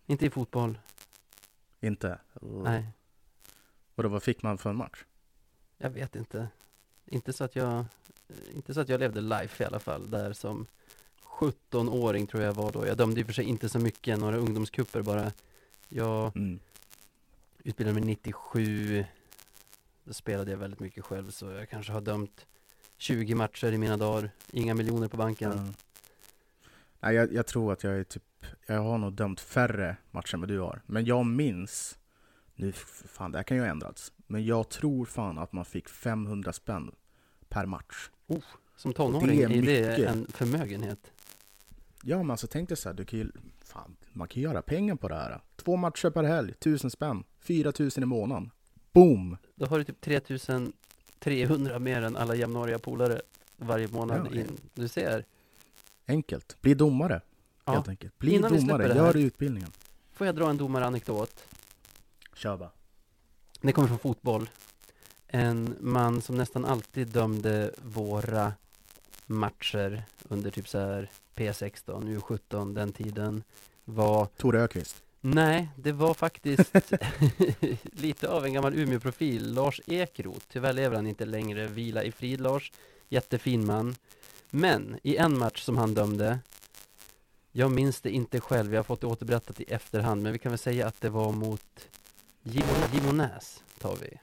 [0.07, 0.79] Inte i fotboll.
[1.87, 2.19] Inte?
[2.41, 2.87] Nej,
[3.95, 5.05] Och då vad fick man för en match?
[5.79, 6.49] jag vet inte.
[7.07, 7.85] Inte så att jag,
[8.55, 10.67] inte så att jag levde life i alla fall, där som
[11.23, 12.87] 17-åring tror jag var då.
[12.87, 15.33] Jag dömde i och för sig inte så mycket, några ungdomskupper bara.
[15.89, 16.59] Jag Mm.
[17.59, 19.05] utbildade mig 97.
[20.05, 22.47] Då spelade jag väldigt mycket själv, så jag kanske har dömt
[22.97, 24.31] 20 matcher i mina dagar.
[24.53, 25.53] Inga miljoner på banken.
[25.57, 25.73] Ja.
[27.01, 28.36] Nej, jag, jag tror att jag är typ,
[28.67, 30.83] jag har nog dömt färre matcher än vad du har.
[30.87, 31.99] Men jag minns,
[32.55, 35.89] nu fan det här kan ju ha ändrats, men jag tror fan att man fick
[35.89, 36.95] 500 spänn
[37.49, 38.11] per match.
[38.77, 41.13] Som tonåring Det är, är det en förmögenhet.
[42.03, 43.31] Ja men alltså tänk dig så här, du kan ju,
[43.65, 45.41] fan, man kan ju göra pengar på det här.
[45.57, 48.51] Två matcher per helg, tusen spänn, 4000 i månaden.
[48.93, 49.37] Boom!
[49.55, 53.21] Då har du typ 3300 mer än alla jämnåriga polare
[53.57, 54.49] varje månad Ja, in.
[54.75, 55.25] Du ser.
[56.07, 56.57] Enkelt.
[56.61, 57.21] Bli domare,
[57.67, 57.73] Ja.
[57.73, 58.19] helt enkelt.
[58.19, 59.71] Bli Innan domare, släpper det gör utbildningen.
[60.13, 61.45] Får jag dra en domaranekdot?
[62.35, 62.71] Kör bara.
[63.61, 64.51] Det kommer från fotboll.
[65.29, 68.53] En man som nästan alltid dömde våra
[69.27, 73.43] matcher under typ så här P16, U17, den tiden
[73.85, 75.03] var Tore Öqvist.
[75.21, 76.73] Nej, det var faktiskt
[77.83, 80.47] lite av en gammal Umeå-profil, Lars Ekroth.
[80.53, 81.67] Tyvärr lever han inte längre.
[81.67, 82.73] Vila i frid, Lars.
[83.09, 83.95] Jättefin man.
[84.51, 86.39] Men i en match som han dömde,
[87.57, 90.53] jag minns det inte själv, jag har fått det återberättat i efterhand, men vi kan
[90.53, 91.89] väl säga att det var mot
[92.43, 94.19] Gimo- Gimonäs, tar vi.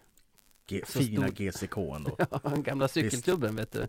[0.67, 2.17] G- Så fina stor- GCK ändå.
[2.43, 3.87] Ja, gamla cykelklubben vet du.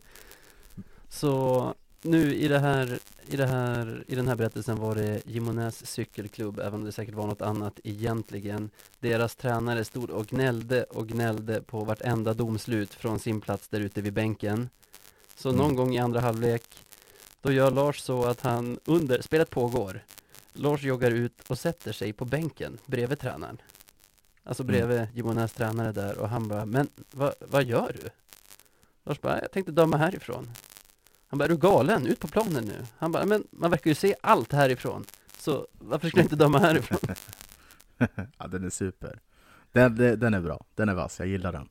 [1.08, 5.86] Så nu i det här, i det här, i den här berättelsen var det Gimonäs
[5.86, 8.70] cykelklubb, även om det säkert var något annat egentligen.
[9.00, 14.00] Deras tränare stod och gnällde och gnällde på vartenda domslut från sin plats där ute
[14.02, 14.68] vid bänken.
[15.36, 15.58] Så Mm.
[15.60, 16.62] någon gång i andra halvlek,
[17.44, 20.00] då gör Lars så att han under, spelet pågår,
[20.52, 23.58] Lars joggar ut och sätter sig på bänken bredvid tränaren.
[24.44, 24.72] Alltså Mm.
[24.72, 28.08] bredvid Gimonäs tränare där och han bara, men vad, vad gör du?
[29.04, 30.50] Lars bara, jag tänkte döma härifrån.
[31.28, 32.06] Han bara, är du galen?
[32.06, 32.86] Ut på planen nu.
[32.98, 35.04] Han bara, men man verkar ju se allt härifrån.
[35.38, 36.98] Så varför skulle jag inte döma härifrån?
[38.38, 39.20] ja, den är super.
[39.72, 40.64] Den, den, den är bra.
[40.74, 41.18] Den är vass.
[41.18, 41.68] Jag gillar den.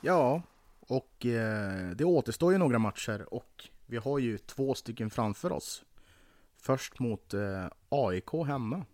[0.00, 0.42] Ja,
[0.80, 5.84] och eh, det återstår ju några matcher och vi har ju två stycken framför oss.
[6.56, 8.84] Först mot eh, AIK hemma.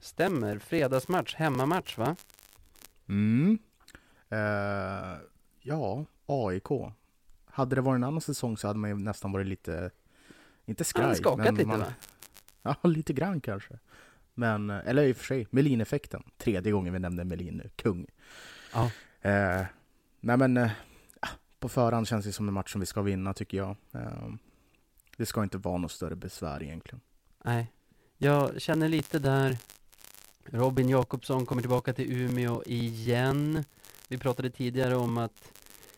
[0.00, 2.16] Stämmer, fredagsmatch, hemmamatch va?
[3.08, 3.58] Mm.
[4.28, 5.18] Eh,
[5.60, 6.68] ja, AIK.
[7.46, 9.90] Hade det varit en annan säsong så hade man ju nästan varit lite,
[10.64, 11.86] inte skraj, skakat men lite man, va?
[12.62, 13.78] Ja, lite grann kanske.
[14.34, 16.22] Men, eh, eller i och för sig, Melin-effekten.
[16.38, 18.06] Tredje gången vi nämnde Melin nu, kung.
[18.72, 18.90] Ja.
[19.30, 19.62] Eh,
[20.20, 20.70] nej men, eh,
[21.58, 23.76] på förhand känns det som en match som vi ska vinna tycker jag.
[23.92, 24.34] Eh,
[25.16, 27.00] det ska inte vara något större besvär egentligen.
[27.44, 27.72] Nej,
[28.18, 29.56] jag känner lite där.
[30.44, 33.64] Robin Jakobsson kommer tillbaka till Umeå igen.
[34.08, 35.52] Vi pratade tidigare om att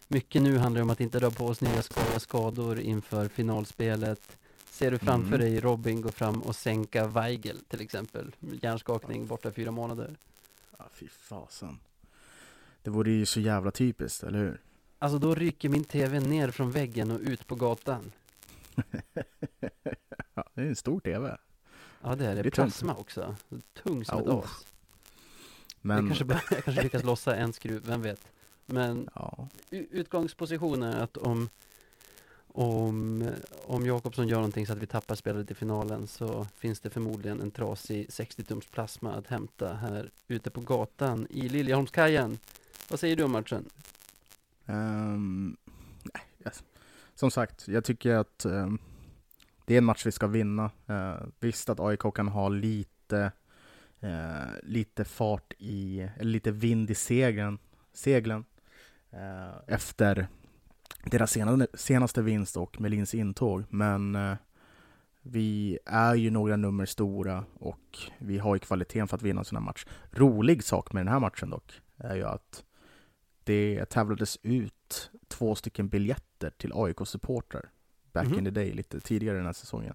[0.08, 4.38] mycket nu handlar om att inte dra på oss nya sk- skador inför finalspelet.
[4.76, 5.40] Ser du framför Mm.
[5.40, 8.34] dig Robin gå fram och sänka Weigel till exempel?
[8.62, 10.16] Hjärnskakning borta fyra månader.
[10.78, 11.78] Ja, fy fasen.
[12.82, 14.60] Det vore ju så jävla typiskt, eller hur?
[14.98, 18.12] Alltså då rycker min TV ner från väggen och ut på gatan.
[20.34, 21.36] ja, det är en stor TV.
[22.02, 22.42] Ja det är det.
[22.42, 22.54] Det är tungt.
[22.54, 23.36] Plasma också.
[23.82, 24.38] Tung som Ja, ett oh.
[24.44, 24.66] as.
[25.80, 28.20] Men, Jag, kanske bara, jag kanske lyckas lossa en skruv, vem vet.
[28.66, 31.48] Men ja, u- utgångsposition är att om,
[32.56, 33.28] om,
[33.66, 37.40] om Jakobsson gör någonting så att vi tappar spelet i finalen så finns det förmodligen
[37.40, 42.38] en trasig 60-tums plasma att hämta här ute på gatan i Liljeholmskajen.
[42.90, 43.64] Vad säger du om matchen?
[44.66, 45.56] Um,
[46.14, 46.64] nej, yes.
[47.14, 48.78] Som sagt, jag tycker att um,
[49.64, 50.70] det är en match vi ska vinna.
[50.90, 53.32] Uh, visst att AIK kan ha lite,
[54.04, 57.58] uh, lite fart i, eller lite vind i seglen,
[57.92, 58.44] seglen
[59.14, 60.28] uh, efter
[61.10, 63.64] deras senaste, senaste vinst och Melins intåg.
[63.68, 64.34] Men eh,
[65.22, 69.44] vi är ju några nummer stora och vi har ju kvaliteten för att vinna en
[69.44, 69.86] sån här match.
[70.10, 72.64] Rolig sak med den här matchen dock är ju att
[73.44, 77.68] det tävlades ut två stycken biljetter till AIK-supportrar
[78.12, 78.38] back Mhm.
[78.38, 79.94] in the day, lite tidigare den här säsongen.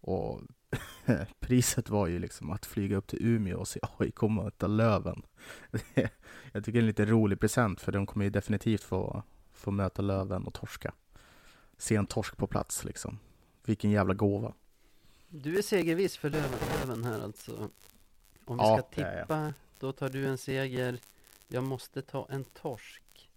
[0.00, 0.40] Och
[1.40, 5.22] priset var ju liksom att flyga upp till Umeå och se AIK möta Löven.
[6.52, 9.22] Jag tycker det är en lite rolig present för de kommer ju definitivt få,
[9.66, 10.94] få möta Löven och torska.
[11.78, 13.18] Se en torsk på plats liksom.
[13.64, 14.54] Vilken jävla gåva.
[15.28, 17.70] Du är segerviss för Löven, här alltså.
[18.44, 19.24] Om vi Ja, ska det är jag.
[19.26, 20.98] tippa, då tar du en seger.
[21.48, 23.30] Jag måste ta en torsk.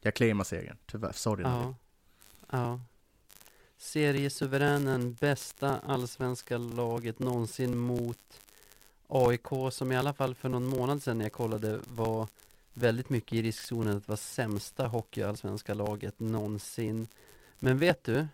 [0.00, 1.12] Jag claimar segern, tyvärr.
[1.12, 1.42] Sorry.
[1.42, 1.74] Ja.
[2.50, 2.80] ja.
[3.76, 8.40] Seriesuveränen, bästa allsvenska laget någonsin mot
[9.08, 12.28] AIK som i alla fall för någon månad sedan när jag kollade var
[12.80, 17.08] väldigt mycket i riskzonen att vara sämsta hockeyallsvenska laget någonsin.
[17.58, 18.26] Men vet du?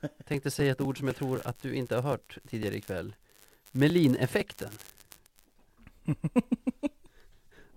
[0.00, 3.14] Jag tänkte säga ett ord som jag tror att du inte har hört tidigare ikväll.
[3.72, 4.70] Melin-effekten.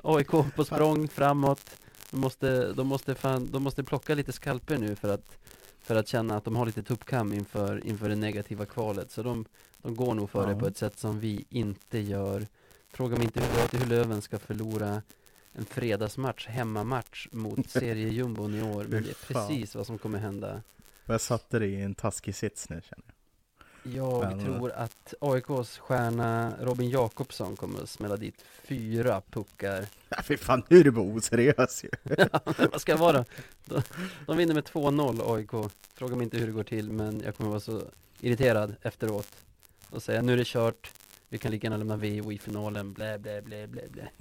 [0.02, 1.82] AIK på språng framåt.
[2.12, 5.38] De måste, de måste, fan, de måste plocka lite skalper nu för att,
[5.82, 9.12] för att känna att de har lite tuppkam inför, inför det negativa kvalet.
[9.12, 9.46] Så de,
[9.78, 10.60] de går nog för det Ja.
[10.60, 12.48] på ett sätt som vi inte gör.
[12.90, 15.02] Fråga mig inte hur, hur Löven ska förlora
[15.58, 18.84] en fredagsmatch, hemmamatch mot seriejumbon i år.
[18.90, 20.62] Men det är precis vad som kommer hända.
[21.06, 23.16] Jag satte dig i en taskig sits nu känner jag.
[23.96, 29.86] Jag Men- tror att AIKs stjärna Robin Jakobsson kommer att smälla dit fyra puckar.
[30.10, 31.90] Ja, fy fan, nu är du bara oseriös ju.
[32.32, 33.26] Ja, men vad ska jag vara?
[33.66, 33.82] De,
[34.26, 35.72] de vinner med 2-0 AIK.
[35.94, 37.82] Fråga mig inte hur det går till, men jag kommer vara så
[38.20, 39.28] irriterad efteråt.
[39.90, 40.92] Och säga nu är det kört.
[41.30, 42.94] Vi kan lika gärna lämna VO i finalen.
[42.94, 44.10] Blä, blä, blä, blä, blä.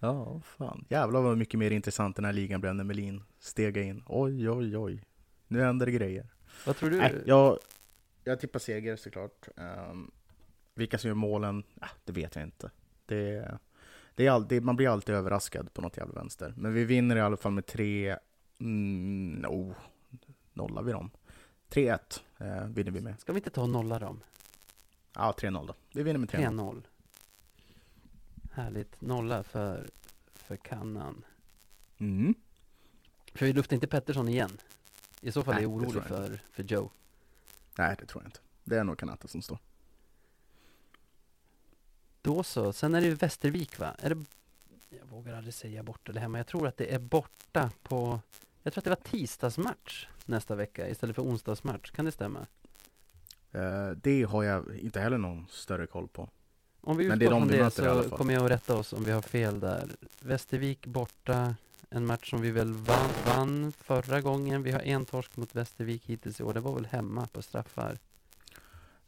[0.00, 0.84] Ja, fan.
[0.88, 4.02] Jävlar vad mycket mer intressant den här ligan blev när Melin stega in.
[4.06, 5.02] Oj, oj, oj.
[5.48, 6.26] Nu händer det grejer.
[6.66, 6.96] Vad tror du?
[6.96, 7.58] Nej, jag,
[8.24, 9.48] jag tippar seger såklart.
[9.56, 10.10] Um,
[10.74, 12.70] vilka som gör målen, ah, det vet jag inte.
[13.06, 13.58] Det,
[14.14, 16.54] det är all, det, man blir alltid överraskad på något jävla vänster.
[16.56, 18.16] Men vi vinner i alla fall med tre...
[18.60, 19.72] Mm, oh,
[20.52, 21.10] nollar vi dem?
[21.70, 23.20] 3-1 eh, vinner vi med.
[23.20, 24.20] Ska vi inte ta och nolla dem?
[25.18, 25.74] Ja, 3-0 då.
[25.92, 26.50] Vi vinner med 3-0.
[26.50, 26.82] 3-0.
[28.52, 29.00] Härligt.
[29.00, 29.88] Nolla för,
[30.34, 31.24] för kannan.
[31.98, 32.34] Mm.
[33.34, 34.58] För vi luftar inte Pettersson igen.
[35.20, 36.90] I så fall är Nej, jag det orolig jag för, för Joe.
[37.78, 38.40] Nej, det tror jag inte.
[38.64, 39.58] Det är nog Kanata som står.
[42.22, 43.96] Då så, sen är det ju Västervik va?
[43.98, 44.24] Är det,
[44.88, 46.38] jag vågar aldrig säga borta eller hemma.
[46.38, 48.20] Jag tror att det är borta på,
[48.62, 51.90] jag tror att det var tisdagsmatch nästa vecka istället för onsdagsmatch.
[51.90, 52.46] Kan det stämma?
[53.52, 56.28] Eh, det har jag inte heller någon större koll på.
[56.80, 59.60] Om vi utgår från det så kommer jag att rätta oss om vi har fel
[59.60, 59.88] där.
[60.20, 61.54] Västervik borta,
[61.90, 64.62] en match som vi väl vann, vann förra gången.
[64.62, 66.54] Vi har en torsk mot Västervik hittills i år.
[66.54, 67.98] Det var väl hemma på straffar.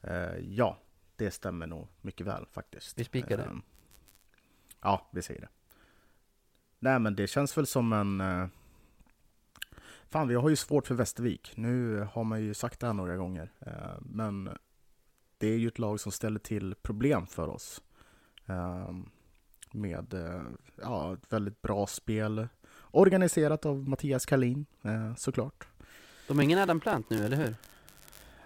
[0.02, 0.78] Eh, ja,
[1.16, 2.98] det stämmer nog mycket väl faktiskt.
[2.98, 3.42] Vi spikar det.
[3.42, 3.56] Eh,
[4.80, 5.48] ja, vi säger det.
[6.78, 8.20] Nej, men det känns väl som en...
[8.20, 8.46] eh,
[10.10, 11.52] fan, vi har ju svårt för Västervik.
[11.56, 13.52] Nu har man ju sagt det här några gånger.
[13.60, 14.50] Eh, men
[15.38, 17.82] det är ju ett lag som ställer till problem för oss.
[18.46, 18.90] Eh,
[19.72, 20.42] med eh,
[20.82, 22.48] ja, ett väldigt bra spel.
[22.90, 25.66] Organiserat av Mattias Kalin, eh, såklart.
[26.28, 27.54] De har ingen Adam Plant nu, eller hur?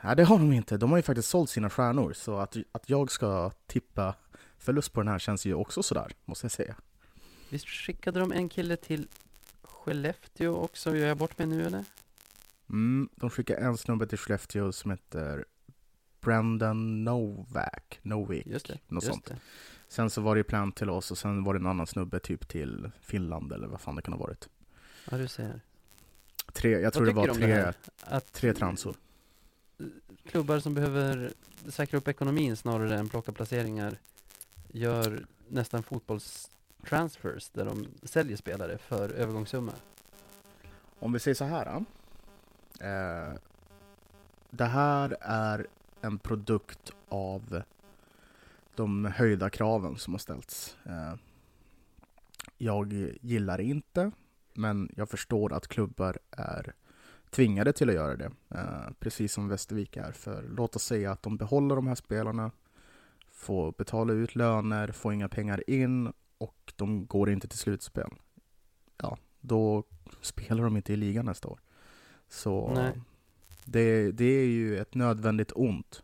[0.00, 0.76] Nej, det har de inte.
[0.76, 2.12] De har ju faktiskt sålt sina stjärnor.
[2.12, 4.14] Så att, att jag ska tippa
[4.58, 6.76] förlust på den här känns ju också sådär, måste jag säga.
[7.50, 9.08] Visst skickade de en kille till
[9.85, 10.97] Skellefteå också?
[10.97, 11.85] Gör jag bort mig nu eller?
[12.70, 15.45] Mm, de skickar en snubbe till Skellefteå som heter
[16.20, 17.99] Brandon Novak.
[18.03, 18.47] Novik.
[18.47, 18.78] Just det.
[18.89, 19.26] Något just sånt.
[19.26, 19.37] Det.
[19.89, 22.49] Sen så var det plan till oss och sen var det en annan snubbe typ
[22.49, 24.49] till Finland eller vad fan det kan ha varit.
[25.11, 25.61] Ja, du ser.
[26.53, 27.75] Tre, jag tror det var tre, det?
[28.00, 28.96] Att tre transor.
[30.26, 31.33] klubbar som behöver
[31.68, 33.99] säkra upp ekonomin snarare än plocka placeringar
[34.68, 35.83] gör nästan
[36.84, 39.72] transfers där de säljer spelare för övergångssumma.
[40.98, 41.84] Om vi säger så här.
[42.80, 43.38] Eh,
[44.50, 45.66] det här är
[46.00, 47.62] en produkt av
[48.74, 50.76] de höjda kraven som har ställts.
[50.84, 51.14] Eh,
[52.58, 54.11] jag gillar inte,
[54.54, 56.74] men jag förstår att klubbar är
[57.30, 58.30] tvingade till att göra det.
[58.50, 60.12] Eh, precis som Västervik är.
[60.12, 62.50] För låt oss säga att de behåller de här spelarna,
[63.30, 68.11] får betala ut löner, får inga pengar in och de går inte till slutspel.
[68.96, 69.84] Ja, då
[70.20, 71.61] spelar de inte i ligan nästa år.
[72.28, 72.92] Så Nej.
[73.64, 76.02] det, det är ju ett nödvändigt ont,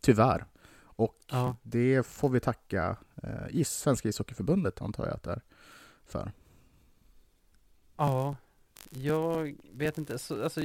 [0.00, 0.46] tyvärr.
[0.94, 1.56] Och Ja.
[1.62, 5.42] det får vi tacka eh, is, Svenska ishockeyförbundet, antar jag att det är,
[6.04, 6.32] för.
[7.96, 8.36] Ja,
[8.90, 10.18] jag vet inte.
[10.18, 10.60] Så, alltså,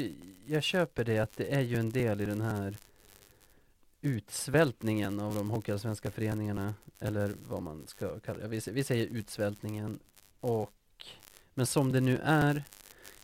[0.46, 2.78] jag köper det att det är ju en del i den här
[4.02, 6.74] utsvältningen av de hockeyallsvenska föreningarna.
[7.00, 8.48] Eller vad man ska kalla det.
[8.48, 10.00] Vi, vi säger utsvältningen.
[10.40, 10.74] Och
[11.54, 12.64] Men som det nu är,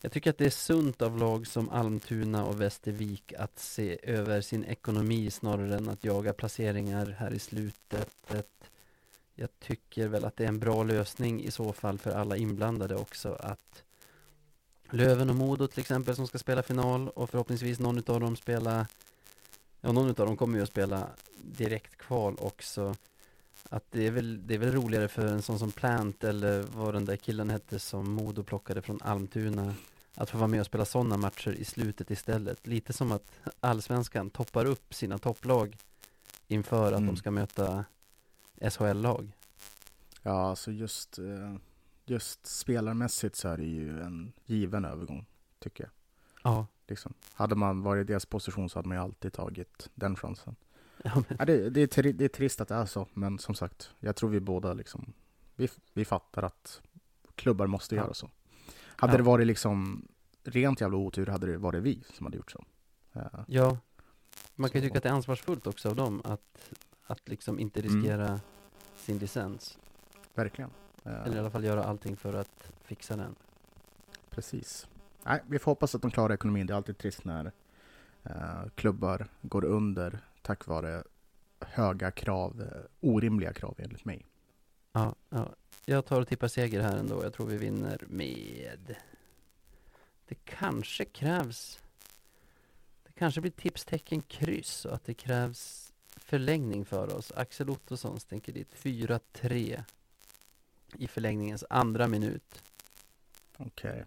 [0.02, 4.42] jag tycker att det är sunt av lag som Almtuna och Västervik att se över
[4.42, 8.10] sin ekonomi snarare än att jaga placeringar här i slutet.
[9.36, 12.96] Jag tycker väl att det är en bra lösning i så fall för alla inblandade
[12.96, 13.84] också att
[14.90, 18.88] Löven och Modo till exempel som ska spela final och förhoppningsvis någon av dem spela
[19.86, 21.10] Ja, någon av dem kommer ju att spela
[21.42, 22.96] direkt kval också
[23.70, 26.94] att det är, väl, det är väl roligare för en sån som Plant eller vad
[26.94, 29.76] den där killen hette som Modo plockade från Almtuna
[30.16, 32.68] att få vara med och spela sådana matcher i slutet istället.
[32.68, 35.78] Lite som att allsvenskan toppar upp sina topplag
[36.48, 37.08] inför att Mm.
[37.08, 37.86] de ska möta
[38.62, 39.32] SHL-lag.
[40.22, 41.56] Ja, alltså just, eh,
[42.06, 45.26] just spelarmässigt så är det ju en given övergång,
[45.60, 45.92] tycker jag.
[46.44, 47.14] Ja, Liksom.
[47.34, 50.56] Hade man varit i deras position så hade man ju alltid tagit den chansen.
[51.04, 53.40] ja men, Ja, det, det, är tri, det är trist att det är så, men
[53.40, 55.14] som sagt, jag tror vi båda liksom,
[55.56, 56.82] vi, vi fattar att
[57.36, 58.02] klubbar måste Ja.
[58.04, 58.30] göra så.
[58.96, 60.08] Hade det varit liksom
[60.44, 62.64] rent jävla otur hade det varit vi som hade gjort så.
[63.12, 63.78] Ja, ja.
[64.56, 66.72] Man kan ju tycka att det är ansvarsfullt också av dem att,
[67.06, 67.94] att liksom inte Mm.
[67.96, 68.40] riskera
[68.96, 69.78] sin licens.
[70.36, 70.70] verkligen.
[71.04, 73.36] Ja, Eller i alla fall göra allting för att fixa den.
[74.30, 74.88] Precis.
[75.26, 76.68] Nej, vi får hoppas att de klarar ekonomin.
[76.68, 77.52] Det är alltid trist när
[78.24, 81.04] eh, klubbar går under tack vare
[81.60, 84.26] höga krav, eh, orimliga krav enligt mig.
[84.92, 85.50] Ja, ja.
[85.86, 87.24] Jag tar och tippar seger här ändå.
[87.24, 88.96] Jag tror vi vinner med...
[90.28, 91.80] Det kanske krävs...
[93.04, 97.32] Det kanske blir tipstecken kryss och att det krävs förlängning för oss.
[97.36, 99.84] Axel Ottosson stänker dit 4-3
[100.96, 102.64] i förlängningens andra minut.
[103.58, 104.06] Okej.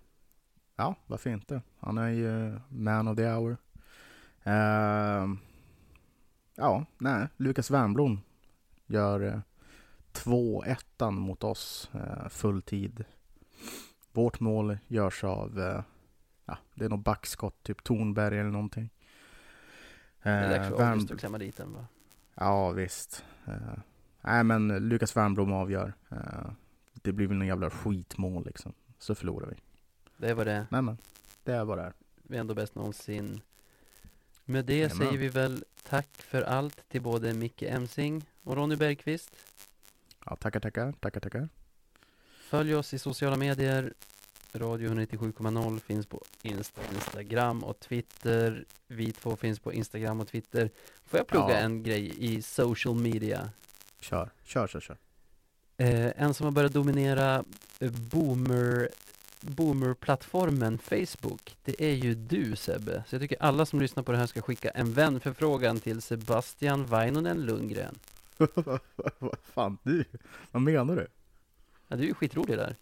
[0.76, 1.60] Ja, varför inte?
[1.80, 3.56] Han är ju man of the hour.
[4.42, 5.38] Ehm,
[6.54, 7.28] ja, nej.
[7.36, 8.20] Lukas Wernbloom
[8.86, 9.40] gör eh,
[10.12, 13.04] 2-1 mot oss eh, fulltid.
[14.12, 15.82] Vårt mål görs av, eh,
[16.44, 18.90] ja, det är nog backskott, typ Tornberg eller någonting.
[20.22, 21.86] Det är dags Eh, för August att klämma dit den va?
[22.34, 23.24] Ja, visst.
[23.46, 23.78] Eh,
[24.20, 25.92] nej, men Lukas Wernbloom avgör.
[26.10, 26.50] Eh,
[26.92, 28.72] det blir väl någon jävla skitmål liksom.
[28.98, 29.56] Så förlorar vi.
[30.16, 30.66] Det var det.
[30.70, 30.98] Nej, men
[31.44, 31.92] det är vad det är.
[32.22, 33.40] Vi är ändå bäst någonsin.
[34.44, 34.96] Med det Jajamän.
[34.96, 39.30] säger vi väl tack för allt till både Micke Emsing och Ronny Bergqvist.
[40.26, 41.48] Ja, tackar, tackar, tackar, tackar.
[42.38, 43.92] Följ oss i sociala medier.
[44.52, 48.64] Radio 197,0 finns på Insta, Instagram och Twitter.
[48.86, 50.70] Vi två finns på Instagram och Twitter.
[51.04, 51.56] Får jag plugga Ja.
[51.56, 53.50] en grej i social media?
[54.00, 54.96] Kör, kör, kör, kör.
[55.76, 57.44] Eh, en som har börjat dominera
[58.10, 58.88] boomer
[59.40, 63.04] Boomer-plattformen Facebook, det är ju du Sebbe.
[63.08, 66.86] Så jag tycker alla som lyssnar på det här ska skicka en vänförfrågan till Sebastian
[66.86, 67.94] Vainonen Lundgren.
[69.18, 70.04] Vad fan, du?
[70.50, 71.06] Vad menar du?
[71.88, 72.76] Ja, du är ju skitrolig där.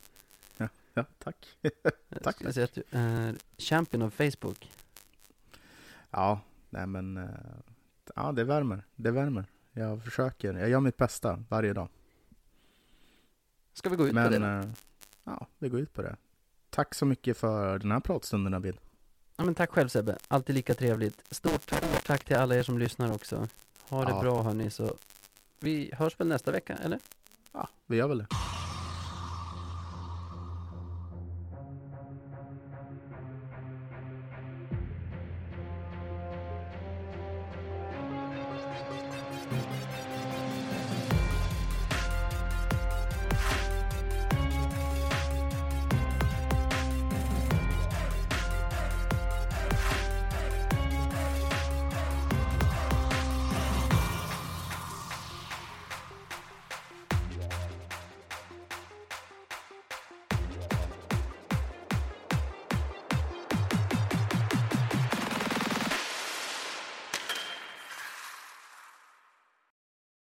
[0.97, 1.57] Ja, tack.
[1.61, 4.71] Jag Tack, skulle säga att du är champion av Facebook.
[6.11, 6.41] Ja,
[6.71, 7.25] nej men, eh,
[8.15, 9.45] ja det värmer, det värmer.
[9.73, 11.89] Jag försöker, jag gör mitt bästa varje dag.
[13.73, 14.39] Ska vi gå ut på Men, det?
[14.39, 14.45] då?
[14.47, 14.65] eh,
[15.25, 16.17] ja, vi går ut på det.
[16.75, 18.77] Tack så mycket för den här pratstunden Navid.
[19.37, 21.23] Ja, men tack själv Sebbe, alltid lika trevligt.
[21.31, 23.49] Stort tack, tack till alla er som lyssnar också.
[23.89, 24.21] Ha det Ja.
[24.21, 24.97] bra hörni, så
[25.61, 26.99] vi hörs väl nästa vecka, eller?
[27.53, 28.27] Ja, vi gör väl det.